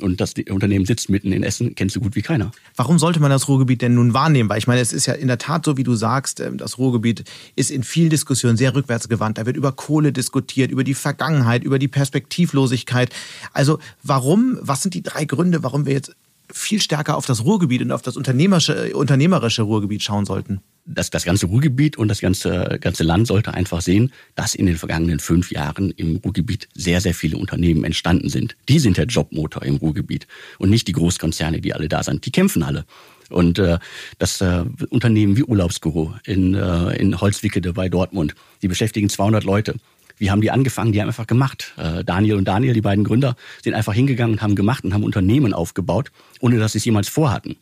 [0.00, 2.50] und das Unternehmen sitzt mitten in Essen, kennst du gut wie keiner.
[2.76, 4.48] Warum sollte man das Ruhrgebiet denn nun wahrnehmen?
[4.48, 6.78] Weil ich meine, es ist ja in der Tat so, wie du sagst, ähm, das
[6.78, 7.24] Ruhrgebiet
[7.56, 9.38] ist in vielen Diskussionen sehr rückwärtsgewandt.
[9.38, 13.10] Da wird über Kohle diskutiert, über die Vergangenheit, über die Perspektivlosigkeit.
[13.52, 16.14] Also warum, was sind die drei Gründe, warum wir jetzt
[16.52, 20.60] viel stärker auf das Ruhrgebiet und auf das unternehmerische, unternehmerische Ruhrgebiet schauen sollten?
[20.86, 24.76] Das, das ganze Ruhrgebiet und das ganze, ganze Land sollte einfach sehen, dass in den
[24.76, 28.56] vergangenen fünf Jahren im Ruhrgebiet sehr, sehr viele Unternehmen entstanden sind.
[28.68, 30.26] Die sind der Jobmotor im Ruhrgebiet
[30.58, 32.24] und nicht die Großkonzerne, die alle da sind.
[32.24, 32.84] Die kämpfen alle.
[33.28, 33.78] Und äh,
[34.18, 39.74] das äh, Unternehmen wie Urlaubsguru in, äh, in Holzwickede bei Dortmund, die beschäftigen 200 Leute.
[40.18, 40.92] Wie haben die angefangen?
[40.92, 41.74] Die haben einfach gemacht.
[41.76, 45.02] Äh, Daniel und Daniel, die beiden Gründer, sind einfach hingegangen und haben gemacht und haben
[45.02, 47.56] Unternehmen aufgebaut, ohne dass sie es jemals vorhatten.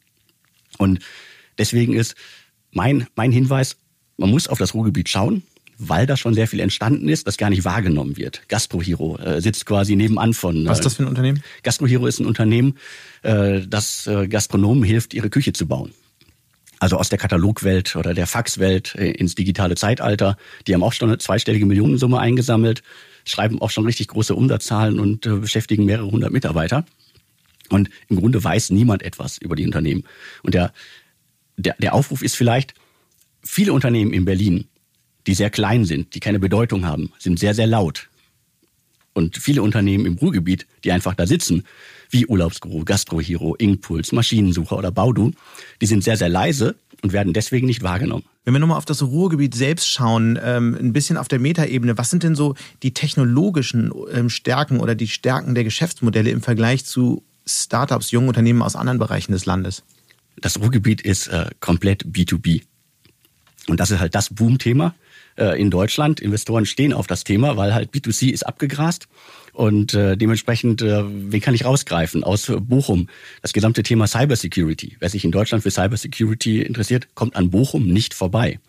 [0.77, 1.01] Und
[1.59, 2.15] deswegen ist
[2.75, 3.77] mein, mein Hinweis,
[4.17, 5.43] man muss auf das Ruhrgebiet schauen,
[5.79, 8.43] weil da schon sehr viel entstanden ist, das gar nicht wahrgenommen wird.
[8.49, 10.67] Gastrohero äh, sitzt quasi nebenan von.
[10.67, 11.43] Äh, Was ist das für ein Unternehmen?
[11.63, 12.77] Gastrohero ist ein Unternehmen,
[13.23, 15.93] äh, das äh, Gastronomen hilft, ihre Küche zu bauen.
[16.79, 20.37] Also aus der Katalogwelt oder der Faxwelt äh, ins digitale Zeitalter.
[20.67, 22.83] Die haben auch schon eine zweistellige Millionensumme eingesammelt,
[23.25, 26.85] schreiben auch schon richtig große Umsatzzahlen und äh, beschäftigen mehrere hundert Mitarbeiter.
[27.71, 30.05] Und im Grunde weiß niemand etwas über die Unternehmen.
[30.43, 30.73] Und der
[31.57, 32.75] der, der Aufruf ist vielleicht,
[33.43, 34.67] viele Unternehmen in Berlin,
[35.27, 38.09] die sehr klein sind, die keine Bedeutung haben, sind sehr, sehr laut.
[39.13, 41.65] Und viele Unternehmen im Ruhrgebiet, die einfach da sitzen,
[42.11, 45.31] wie Urlaubsguru, Gastrohero, Inkpuls, Maschinensucher oder Baudu,
[45.81, 48.25] die sind sehr, sehr leise und werden deswegen nicht wahrgenommen.
[48.45, 52.11] Wenn wir nochmal auf das Ruhrgebiet selbst schauen, ähm, ein bisschen auf der Metaebene, was
[52.11, 57.23] sind denn so die technologischen ähm, Stärken oder die Stärken der Geschäftsmodelle im Vergleich zu
[57.47, 59.83] Startups, jungen Unternehmen aus anderen Bereichen des Landes?
[60.45, 62.65] Das Ruhrgebiet ist äh, komplett B2B.
[63.67, 64.95] Und das ist halt das Boom-Thema
[65.37, 66.21] äh, in Deutschland.
[66.21, 69.09] Investoren stehen auf das Thema, weil halt B2C ist abgegrast.
[69.55, 72.25] Und äh, dementsprechend, äh, wen kann ich rausgreifen?
[72.25, 73.09] Aus Bochum.
[73.41, 74.97] Das gesamte Thema Cybersecurity.
[75.01, 78.61] Wer sich in Deutschland für Cybersecurity interessiert, kommt an Bochum nicht vorbei.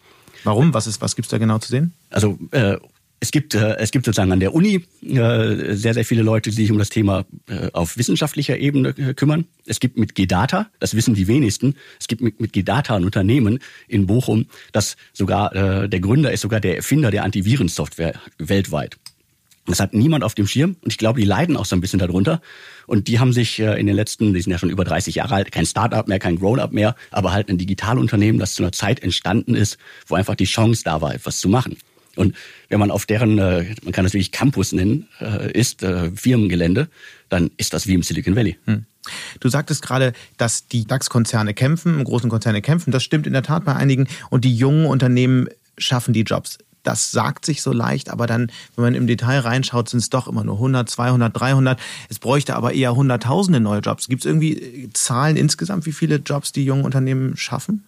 [0.46, 0.74] Warum?
[0.74, 1.92] Was, ist, was gibt's da genau zu sehen?
[2.10, 2.78] Also äh,
[3.20, 6.56] es gibt, äh, es gibt sozusagen an der Uni äh, sehr, sehr viele Leute, die
[6.56, 9.46] sich um das Thema äh, auf wissenschaftlicher Ebene äh, kümmern.
[9.66, 13.60] Es gibt mit G-Data, das wissen die wenigsten, es gibt mit, mit G-Data ein Unternehmen
[13.88, 18.98] in Bochum, das sogar, äh, der Gründer ist sogar der Erfinder der Antivirensoftware weltweit.
[19.68, 21.98] Das hat niemand auf dem Schirm und ich glaube, die leiden auch so ein bisschen
[21.98, 22.42] darunter.
[22.86, 25.34] Und die haben sich äh, in den letzten, die sind ja schon über 30 Jahre
[25.34, 29.02] alt, kein Startup mehr, kein Grown-up mehr, aber halt ein Digitalunternehmen, das zu einer Zeit
[29.02, 31.78] entstanden ist, wo einfach die Chance da war, etwas zu machen.
[32.16, 32.36] Und
[32.70, 36.88] wenn man auf deren, äh, man kann das wirklich Campus nennen, äh, ist, äh, Firmengelände,
[37.30, 38.58] dann ist das wie im Silicon Valley.
[38.66, 38.86] Hm.
[39.40, 42.92] Du sagtest gerade, dass die DAX-Konzerne kämpfen, großen Konzerne kämpfen.
[42.92, 44.08] Das stimmt in der Tat bei einigen.
[44.30, 45.48] Und die jungen Unternehmen
[45.78, 46.58] schaffen die Jobs.
[46.86, 50.28] Das sagt sich so leicht, aber dann, wenn man im Detail reinschaut, sind es doch
[50.28, 51.80] immer nur 100, 200, 300.
[52.10, 54.08] Es bräuchte aber eher hunderttausende neue Jobs.
[54.08, 57.84] Gibt es irgendwie Zahlen insgesamt, wie viele Jobs die jungen Unternehmen schaffen?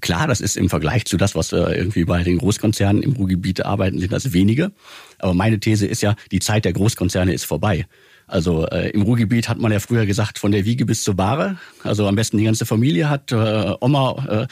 [0.00, 3.64] Klar, das ist im Vergleich zu das, was äh, irgendwie bei den Großkonzernen im Ruhrgebiet
[3.64, 4.72] arbeiten, sind das wenige.
[5.18, 7.86] Aber meine These ist ja, die Zeit der Großkonzerne ist vorbei.
[8.26, 11.58] Also äh, im Ruhrgebiet hat man ja früher gesagt, von der Wiege bis zur Bahre.
[11.84, 14.46] Also am besten die ganze Familie hat, äh, Oma, äh,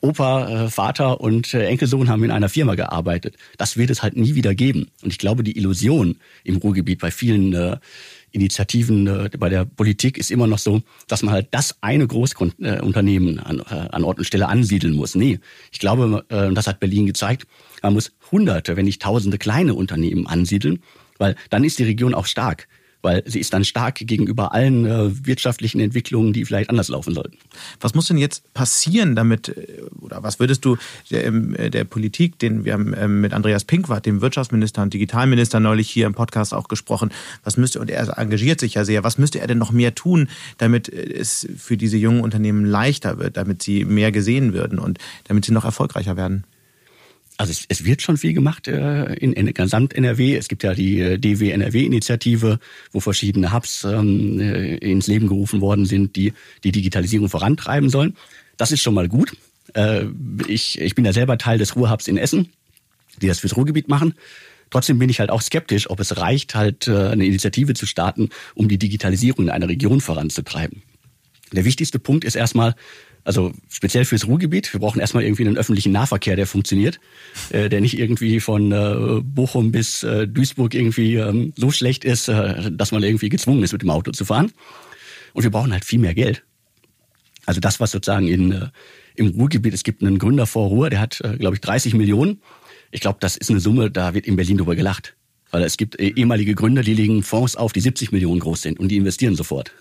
[0.00, 3.36] Opa, äh, Vater und äh, Enkelsohn haben in einer Firma gearbeitet.
[3.58, 4.88] Das wird es halt nie wieder geben.
[5.02, 7.78] Und ich glaube, die Illusion im Ruhrgebiet bei vielen äh,
[8.32, 13.38] Initiativen äh, bei der Politik ist immer noch so, dass man halt das eine Großunternehmen
[13.38, 15.14] an, äh, an Ort und Stelle ansiedeln muss.
[15.14, 15.40] Nee,
[15.72, 17.46] ich glaube, äh, das hat Berlin gezeigt,
[17.82, 20.82] man muss hunderte, wenn nicht tausende kleine Unternehmen ansiedeln,
[21.18, 22.68] weil dann ist die Region auch stark
[23.06, 27.38] weil sie ist dann stark gegenüber allen äh, wirtschaftlichen Entwicklungen, die vielleicht anders laufen sollten.
[27.80, 30.76] Was muss denn jetzt passieren, damit, äh, oder was würdest du
[31.12, 35.60] der, ähm, der Politik, den wir haben ähm, mit Andreas Pinkwart, dem Wirtschaftsminister und Digitalminister,
[35.60, 37.12] neulich hier im Podcast auch gesprochen,
[37.44, 40.28] was müsste, und er engagiert sich ja sehr, was müsste er denn noch mehr tun,
[40.58, 45.44] damit es für diese jungen Unternehmen leichter wird, damit sie mehr gesehen würden und damit
[45.44, 46.42] sie noch erfolgreicher werden?
[47.38, 50.36] Also es, es wird schon viel gemacht äh, in, in gesamt NRW.
[50.36, 52.58] Es gibt ja die äh, DW NRW-Initiative,
[52.92, 56.32] wo verschiedene Hubs ähm, äh, ins Leben gerufen worden sind, die
[56.64, 58.16] die Digitalisierung vorantreiben sollen.
[58.56, 59.36] Das ist schon mal gut.
[59.74, 60.06] Äh,
[60.46, 62.48] ich, ich bin ja selber Teil des Ruhrhubs in Essen,
[63.20, 64.14] die das fürs Ruhrgebiet machen.
[64.70, 68.30] Trotzdem bin ich halt auch skeptisch, ob es reicht, halt äh, eine Initiative zu starten,
[68.54, 70.82] um die Digitalisierung in einer Region voranzutreiben.
[71.52, 72.74] Der wichtigste Punkt ist erstmal,
[73.26, 74.72] also speziell fürs Ruhrgebiet.
[74.72, 77.00] Wir brauchen erstmal irgendwie einen öffentlichen Nahverkehr, der funktioniert,
[77.50, 82.28] äh, der nicht irgendwie von äh, Bochum bis äh, Duisburg irgendwie ähm, so schlecht ist,
[82.28, 84.52] äh, dass man irgendwie gezwungen ist, mit dem Auto zu fahren.
[85.32, 86.44] Und wir brauchen halt viel mehr Geld.
[87.46, 88.68] Also das, was sozusagen in, äh,
[89.16, 92.40] im Ruhrgebiet, es gibt einen Gründer vor Ruhr, der hat, äh, glaube ich, 30 Millionen.
[92.92, 95.16] Ich glaube, das ist eine Summe, da wird in Berlin drüber gelacht.
[95.50, 98.78] Weil es gibt äh, ehemalige Gründer, die legen Fonds auf, die 70 Millionen groß sind
[98.78, 99.72] und die investieren sofort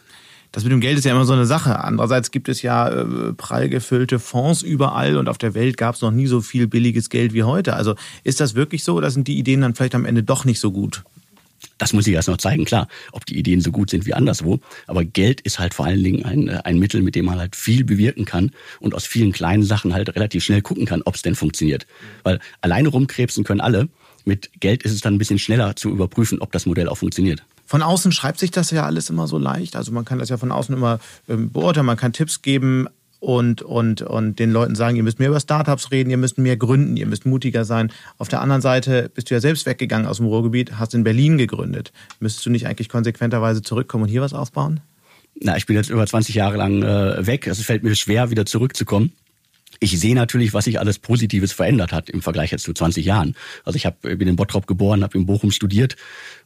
[0.51, 1.79] das mit dem Geld ist ja immer so eine Sache.
[1.79, 6.01] Andererseits gibt es ja äh, prall gefüllte Fonds überall und auf der Welt gab es
[6.01, 7.75] noch nie so viel billiges Geld wie heute.
[7.75, 10.60] Also ist das wirklich so oder sind die Ideen dann vielleicht am Ende doch nicht
[10.60, 11.03] so gut?
[11.77, 14.60] Das muss ich erst noch zeigen, klar, ob die Ideen so gut sind wie anderswo.
[14.88, 17.55] Aber Geld ist halt vor allen Dingen ein, äh, ein Mittel, mit dem man halt
[17.55, 21.21] viel bewirken kann und aus vielen kleinen Sachen halt relativ schnell gucken kann, ob es
[21.21, 21.86] denn funktioniert.
[22.23, 23.89] Weil alleine rumkrebsen können alle.
[24.23, 27.43] Mit Geld ist es dann ein bisschen schneller zu überprüfen, ob das Modell auch funktioniert.
[27.65, 29.75] Von außen schreibt sich das ja alles immer so leicht.
[29.75, 32.88] Also man kann das ja von außen immer ähm, beurteilen, man kann Tipps geben
[33.19, 36.58] und, und, und den Leuten sagen, ihr müsst mehr über Startups reden, ihr müsst mehr
[36.58, 37.91] gründen, ihr müsst mutiger sein.
[38.17, 41.38] Auf der anderen Seite bist du ja selbst weggegangen aus dem Ruhrgebiet, hast in Berlin
[41.38, 41.91] gegründet.
[42.19, 44.80] Müsstest du nicht eigentlich konsequenterweise zurückkommen und hier was aufbauen?
[45.41, 47.47] Na, ich bin jetzt über 20 Jahre lang äh, weg.
[47.47, 49.12] Also es fällt mir schwer, wieder zurückzukommen
[49.79, 53.35] ich sehe natürlich, was sich alles Positives verändert hat im Vergleich jetzt zu 20 Jahren.
[53.63, 55.95] Also ich hab, bin in Bottrop geboren, habe in Bochum studiert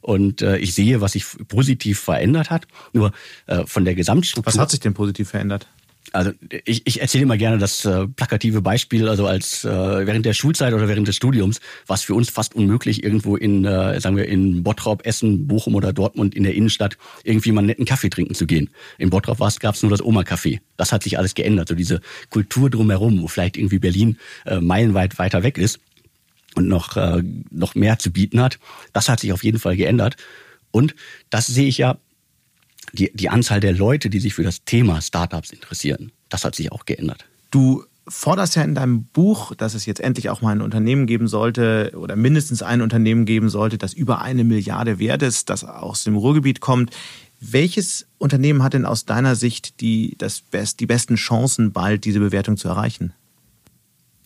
[0.02, 2.68] und äh, ich sehe, was sich positiv verändert hat.
[2.94, 3.12] Nur
[3.48, 4.54] äh, von der Gesamtstruktur.
[4.54, 5.68] Was hat sich denn positiv verändert?
[6.12, 6.32] Also
[6.66, 10.74] ich, ich erzähle immer gerne das äh, plakative Beispiel, also als äh, während der Schulzeit
[10.74, 14.28] oder während des Studiums war es für uns fast unmöglich, irgendwo in, äh, sagen wir,
[14.28, 18.34] in Bottrop, Essen, Bochum oder Dortmund in der Innenstadt irgendwie mal einen netten Kaffee trinken
[18.34, 18.70] zu gehen.
[18.98, 20.60] In Bottrop gab es nur das Oma-Café.
[20.78, 21.70] Das hat sich alles geändert.
[21.70, 25.80] So diese Kultur drumherum, wo vielleicht irgendwie Berlin äh, meilenweit weiter weg ist
[26.56, 28.60] und noch, äh, noch mehr zu bieten hat,
[28.94, 30.18] das hat sich auf jeden Fall geändert.
[30.72, 30.96] Und
[31.30, 31.98] das sehe ich ja
[32.94, 36.72] die, die Anzahl der Leute, die sich für das Thema Startups interessieren, das hat sich
[36.72, 37.26] auch geändert.
[37.52, 41.28] Du forderst ja in deinem Buch, dass es jetzt endlich auch mal ein Unternehmen geben
[41.28, 46.04] sollte oder mindestens ein Unternehmen geben sollte, das über eine Milliarde wert ist, das aus
[46.04, 46.92] dem Ruhrgebiet kommt.
[47.40, 52.20] Welches Unternehmen hat denn aus deiner Sicht die, das best, die besten Chancen, bald diese
[52.20, 53.14] Bewertung zu erreichen?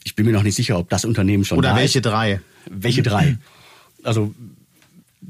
[0.03, 2.05] Ich bin mir noch nicht sicher, ob das Unternehmen schon Oder da welche ist.
[2.05, 2.41] drei?
[2.69, 3.37] Welche drei?
[4.03, 4.33] Also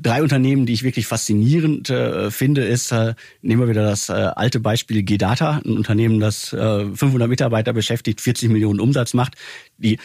[0.01, 4.13] drei Unternehmen, die ich wirklich faszinierend äh, finde, ist, äh, nehmen wir wieder das äh,
[4.13, 9.35] alte Beispiel G-Data, ein Unternehmen, das äh, 500 Mitarbeiter beschäftigt, 40 Millionen Umsatz macht,
[9.77, 9.99] die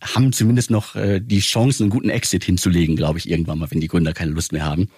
[0.00, 3.80] haben zumindest noch äh, die Chance, einen guten Exit hinzulegen, glaube ich, irgendwann mal, wenn
[3.80, 4.90] die Gründer keine Lust mehr haben.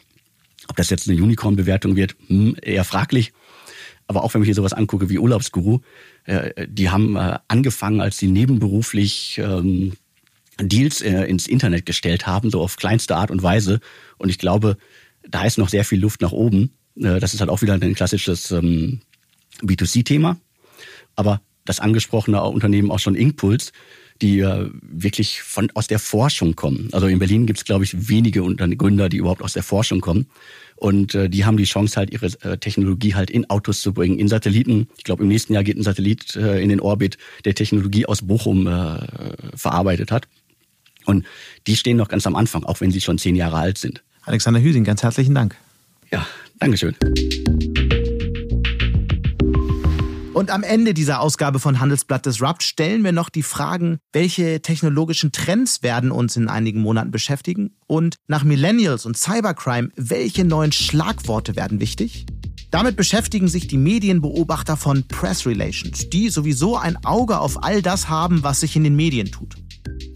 [0.68, 3.32] Ob das jetzt eine Unicorn-Bewertung wird, hm, eher fraglich.
[4.08, 5.80] Aber auch wenn ich hier sowas angucke wie Urlaubsguru,
[6.24, 9.92] äh, die haben äh, angefangen, als sie nebenberuflich ähm,
[10.60, 13.80] Deals äh, ins Internet gestellt haben, so auf kleinste Art und Weise.
[14.18, 14.76] Und ich glaube,
[15.28, 16.72] da ist noch sehr viel Luft nach oben.
[16.96, 19.00] Äh, das ist halt auch wieder ein klassisches ähm,
[19.62, 20.38] B2C-Thema.
[21.14, 23.72] Aber das angesprochene Unternehmen auch schon Inkpuls,
[24.22, 26.88] die äh, wirklich von aus der Forschung kommen.
[26.92, 30.26] Also in Berlin gibt es, glaube ich, wenige Gründer, die überhaupt aus der Forschung kommen.
[30.76, 34.18] Und äh, die haben die Chance, halt ihre äh, Technologie halt in Autos zu bringen,
[34.18, 34.88] in Satelliten.
[34.96, 38.22] Ich glaube, im nächsten Jahr geht ein Satellit äh, in den Orbit, der Technologie aus
[38.22, 38.98] Bochum äh,
[39.54, 40.28] verarbeitet hat.
[41.06, 41.24] Und
[41.66, 44.02] die stehen noch ganz am Anfang, auch wenn sie schon zehn Jahre alt sind.
[44.22, 45.56] Alexander Hüsing, ganz herzlichen Dank.
[46.10, 46.26] Ja,
[46.58, 46.96] Dankeschön.
[50.36, 55.32] Und am Ende dieser Ausgabe von Handelsblatt Disrupt stellen wir noch die Fragen, welche technologischen
[55.32, 57.74] Trends werden uns in einigen Monaten beschäftigen?
[57.86, 62.26] Und nach Millennials und Cybercrime, welche neuen Schlagworte werden wichtig?
[62.70, 68.10] Damit beschäftigen sich die Medienbeobachter von Press Relations, die sowieso ein Auge auf all das
[68.10, 69.56] haben, was sich in den Medien tut.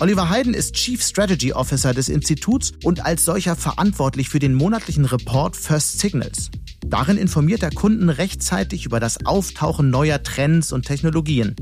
[0.01, 5.05] Oliver Heiden ist Chief Strategy Officer des Instituts und als solcher verantwortlich für den monatlichen
[5.05, 6.51] Report First Signals.
[6.87, 11.55] Darin informiert er Kunden rechtzeitig über das Auftauchen neuer Trends und Technologien.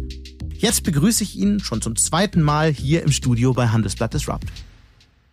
[0.55, 4.47] Jetzt begrüße ich ihn schon zum zweiten Mal hier im Studio bei Handelsblatt Disrupt.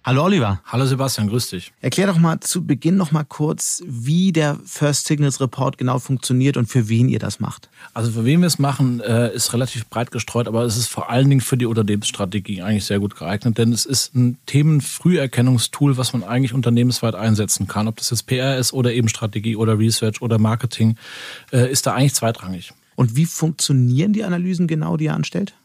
[0.06, 0.62] Hallo Oliver.
[0.66, 1.74] Hallo Sebastian, grüß dich.
[1.82, 6.58] Erklär doch mal zu Beginn noch mal kurz, wie der First Signals Report genau funktioniert
[6.58, 7.70] und für wen ihr das macht.
[7.96, 11.10] Also für wen wir es machen, äh, ist relativ breit gestreut, aber es ist vor
[11.10, 16.14] allen Dingen für die Unternehmensstrategie eigentlich sehr gut geeignet, denn es ist ein Themenfrüherkennungstool, was
[16.14, 17.88] man eigentlich unternehmensweit einsetzen kann.
[17.88, 20.98] Ob das jetzt PR ist oder eben Strategie oder Research oder Marketing,
[21.52, 22.74] äh, ist da eigentlich zweitrangig.
[22.96, 25.56] Und wie funktionieren die Analysen genau, die ihr anstellt?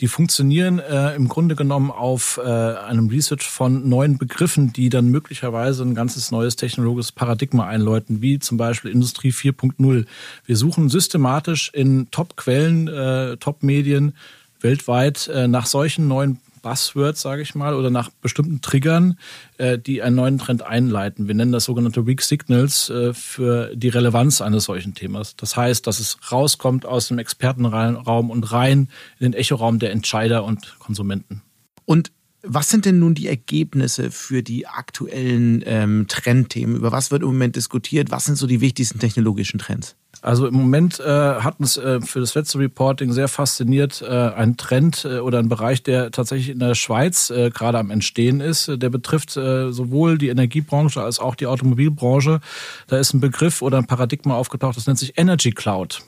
[0.00, 5.08] Die funktionieren äh, im Grunde genommen auf äh, einem Research von neuen Begriffen, die dann
[5.08, 10.06] möglicherweise ein ganzes neues technologisches Paradigma einläuten, wie zum Beispiel Industrie 4.0.
[10.46, 14.14] Wir suchen systematisch in Top-Quellen, äh, Top-Medien
[14.62, 19.18] weltweit äh, nach solchen neuen Buzzwords, sage ich mal, oder nach bestimmten Triggern,
[19.58, 21.28] äh, die einen neuen Trend einleiten.
[21.28, 25.36] Wir nennen das sogenannte Weak Signals äh, für die Relevanz eines solchen Themas.
[25.36, 28.88] Das heißt, dass es rauskommt aus dem Expertenraum und rein
[29.18, 31.42] in den Echoraum der Entscheider und Konsumenten.
[31.84, 36.76] Und was sind denn nun die Ergebnisse für die aktuellen ähm, Trendthemen?
[36.76, 38.10] Über was wird im Moment diskutiert?
[38.10, 39.96] Was sind so die wichtigsten technologischen Trends?
[40.22, 44.56] Also im Moment äh, hat uns äh, für das letzte Reporting sehr fasziniert äh, ein
[44.56, 48.70] Trend äh, oder ein Bereich, der tatsächlich in der Schweiz äh, gerade am Entstehen ist.
[48.70, 52.40] Der betrifft äh, sowohl die Energiebranche als auch die Automobilbranche.
[52.86, 56.02] Da ist ein Begriff oder ein Paradigma aufgetaucht, das nennt sich Energy Cloud.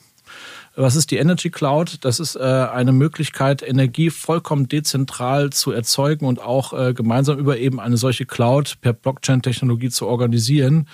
[0.75, 1.99] Was ist die Energy Cloud?
[2.01, 7.59] Das ist äh, eine Möglichkeit, Energie vollkommen dezentral zu erzeugen und auch äh, gemeinsam über
[7.59, 10.89] eben eine solche Cloud per Blockchain-Technologie zu organisieren.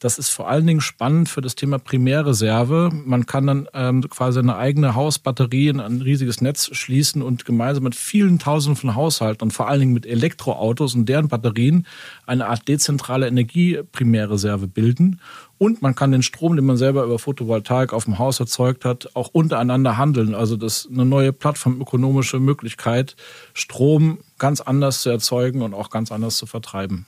[0.00, 2.90] Das ist vor allen Dingen spannend für das Thema Primärreserve.
[3.04, 7.84] Man kann dann ähm, quasi eine eigene Hausbatterie in ein riesiges Netz schließen und gemeinsam
[7.84, 11.86] mit vielen Tausenden von Haushalten und vor allen Dingen mit Elektroautos und deren Batterien
[12.26, 15.20] eine Art dezentrale Energieprimärreserve bilden.
[15.58, 19.10] Und man kann den Strom, den man selber über Photovoltaik auf dem Haus erzeugt hat,
[19.12, 20.34] auch untereinander handeln.
[20.34, 23.16] Also das ist eine neue plattformökonomische Möglichkeit,
[23.52, 27.04] Strom ganz anders zu erzeugen und auch ganz anders zu vertreiben.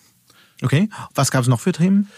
[0.62, 2.08] Okay, was gab es noch für Themen?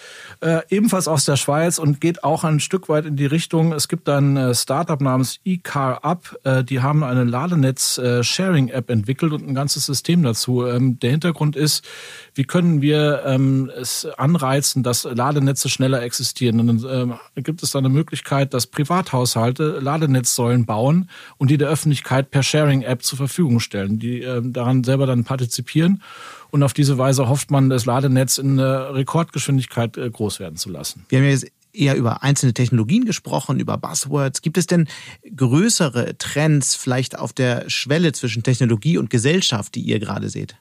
[0.40, 3.72] Äh, ebenfalls aus der Schweiz und geht auch ein Stück weit in die Richtung.
[3.72, 9.48] Es gibt ein äh, Startup namens eCarUp, äh, die haben eine Ladenetz-Sharing-App äh, entwickelt und
[9.48, 10.66] ein ganzes System dazu.
[10.66, 11.86] Ähm, der Hintergrund ist,
[12.34, 16.60] wie können wir ähm, es anreizen, dass Ladenetze schneller existieren.
[16.60, 21.68] Und dann äh, gibt es da eine Möglichkeit, dass Privathaushalte Ladenetzsäulen bauen und die der
[21.68, 26.02] Öffentlichkeit per Sharing-App zur Verfügung stellen, die äh, daran selber dann partizipieren.
[26.54, 31.04] Und auf diese Weise hofft man, das Ladenetz in Rekordgeschwindigkeit äh, groß werden zu lassen.
[31.08, 34.40] Wir haben ja jetzt eher über einzelne Technologien gesprochen, über Buzzwords.
[34.40, 34.86] Gibt es denn
[35.34, 40.54] größere Trends vielleicht auf der Schwelle zwischen Technologie und Gesellschaft, die ihr gerade seht?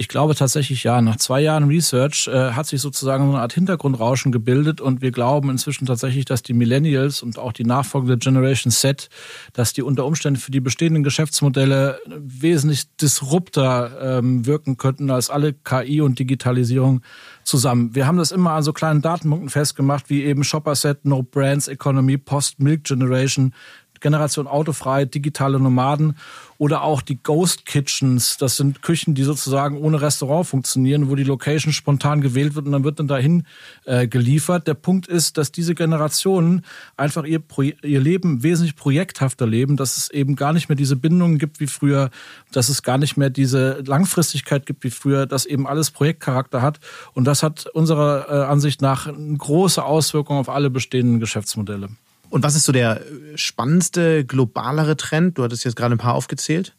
[0.00, 1.02] Ich glaube tatsächlich ja.
[1.02, 5.10] Nach zwei Jahren Research äh, hat sich sozusagen so eine Art Hintergrundrauschen gebildet und wir
[5.10, 9.08] glauben inzwischen tatsächlich, dass die Millennials und auch die nachfolgende Generation Z,
[9.54, 15.52] dass die unter Umständen für die bestehenden Geschäftsmodelle wesentlich disrupter ähm, wirken könnten als alle
[15.52, 17.02] KI und Digitalisierung
[17.42, 17.92] zusammen.
[17.96, 21.66] Wir haben das immer an so kleinen Datenpunkten festgemacht, wie eben Shopper Set, No Brands
[21.66, 23.52] Economy, Post Milk Generation
[24.00, 26.16] Generation autofrei, digitale Nomaden
[26.58, 28.36] oder auch die Ghost Kitchens.
[28.36, 32.72] Das sind Küchen, die sozusagen ohne Restaurant funktionieren, wo die Location spontan gewählt wird und
[32.72, 33.44] dann wird dann dahin
[33.84, 34.66] äh, geliefert.
[34.66, 36.64] Der Punkt ist, dass diese Generationen
[36.96, 37.42] einfach ihr,
[37.82, 41.68] ihr Leben wesentlich projekthafter leben, dass es eben gar nicht mehr diese Bindungen gibt wie
[41.68, 42.10] früher,
[42.50, 46.80] dass es gar nicht mehr diese Langfristigkeit gibt wie früher, dass eben alles Projektcharakter hat.
[47.14, 51.88] Und das hat unserer äh, Ansicht nach eine große Auswirkung auf alle bestehenden Geschäftsmodelle.
[52.30, 53.00] Und was ist so der
[53.36, 55.38] spannendste, globalere Trend?
[55.38, 56.74] Du hattest jetzt gerade ein paar aufgezählt.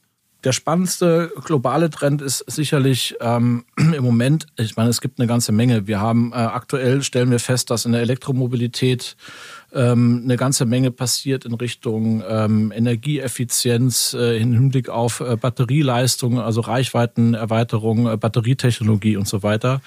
[0.45, 5.51] Der spannendste globale Trend ist sicherlich ähm, im Moment, ich meine, es gibt eine ganze
[5.51, 5.85] Menge.
[5.85, 9.17] Wir haben äh, aktuell stellen wir fest, dass in der Elektromobilität
[9.73, 16.39] ähm, eine ganze Menge passiert in Richtung ähm, Energieeffizienz, äh, im Hinblick auf äh, Batterieleistung,
[16.39, 19.81] also Reichweitenerweiterung, äh, Batterietechnologie und so weiter.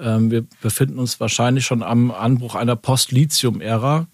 [0.00, 4.08] Ähm, wir befinden uns wahrscheinlich schon am Anbruch einer Post-Lithium-Ära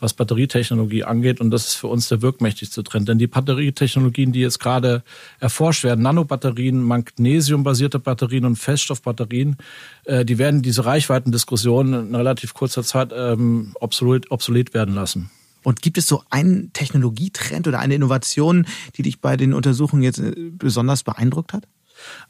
[0.00, 1.40] was Batterietechnologie angeht.
[1.40, 3.08] Und das ist für uns der wirkmächtigste Trend.
[3.08, 5.02] Denn die Batterietechnologien, die jetzt gerade
[5.40, 9.56] erforscht werden, Nanobatterien, magnesiumbasierte Batterien und Feststoffbatterien,
[10.04, 15.30] äh, die werden diese Reichweitendiskussion in relativ kurzer Zeit ähm, obsolet, obsolet werden lassen.
[15.64, 20.18] Und gibt es so einen Technologietrend oder eine Innovation, die dich bei den Untersuchungen jetzt
[20.18, 21.64] äh, besonders beeindruckt hat?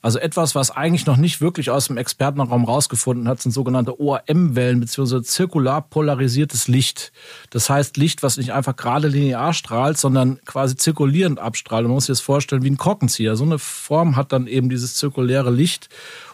[0.01, 4.81] Also etwas, was eigentlich noch nicht wirklich aus dem Expertenraum rausgefunden hat, sind sogenannte ORM-Wellen
[4.81, 5.23] bzw.
[5.23, 7.13] zirkular polarisiertes Licht.
[7.51, 11.85] Das heißt Licht, was nicht einfach gerade linear strahlt, sondern quasi zirkulierend abstrahlt.
[11.85, 13.37] Man muss sich das vorstellen wie ein Korkenzieher.
[13.37, 15.89] So eine Form hat dann eben dieses zirkuläre Licht.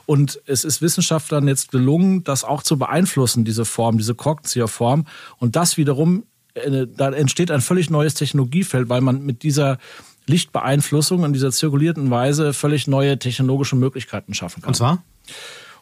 [0.06, 5.06] Und es ist Wissenschaftlern jetzt gelungen, das auch zu beeinflussen, diese Form, diese Korkenzieherform.
[5.38, 6.24] Und das wiederum,
[6.54, 9.78] äh, da entsteht ein völlig neues Technologiefeld, weil man mit dieser
[10.26, 14.68] Lichtbeeinflussung in dieser zirkulierten Weise völlig neue technologische Möglichkeiten schaffen kann.
[14.68, 15.02] Und zwar?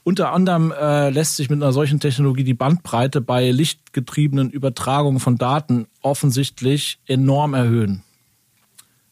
[0.04, 5.38] Unter anderem äh, lässt sich mit einer solchen Technologie die Bandbreite bei lichtgetriebenen Übertragungen von
[5.38, 8.02] Daten offensichtlich enorm erhöhen.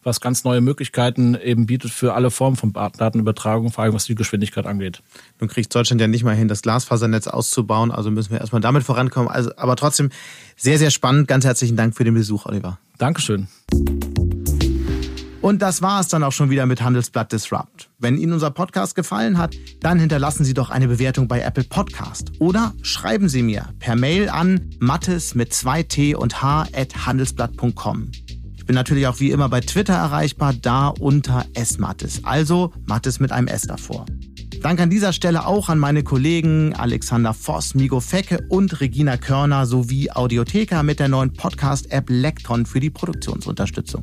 [0.03, 4.15] Was ganz neue Möglichkeiten eben bietet für alle Formen von Datenübertragung, vor allem was die
[4.15, 5.03] Geschwindigkeit angeht.
[5.39, 8.83] Nun kriegt Deutschland ja nicht mal hin, das Glasfasernetz auszubauen, also müssen wir erstmal damit
[8.83, 9.29] vorankommen.
[9.29, 10.09] Also, aber trotzdem
[10.57, 11.29] sehr, sehr spannend.
[11.29, 12.79] Ganz herzlichen Dank für den Besuch, Oliver.
[12.97, 13.49] Dankeschön.
[15.43, 17.89] Und das war es dann auch schon wieder mit Handelsblatt Disrupt.
[17.99, 22.33] Wenn Ihnen unser Podcast gefallen hat, dann hinterlassen Sie doch eine Bewertung bei Apple Podcast
[22.41, 28.11] oder schreiben Sie mir per Mail an mattes mit 2t und h at handelsblatt.com.
[28.55, 33.33] Ich bin natürlich auch wie immer bei Twitter erreichbar, da unter smattes, also Mattes mit
[33.33, 34.05] einem S davor.
[34.61, 39.65] Dank an dieser Stelle auch an meine Kollegen Alexander Voss, Migo Fecke und Regina Körner
[39.65, 44.03] sowie Audiotheka mit der neuen Podcast-App Lekton für die Produktionsunterstützung.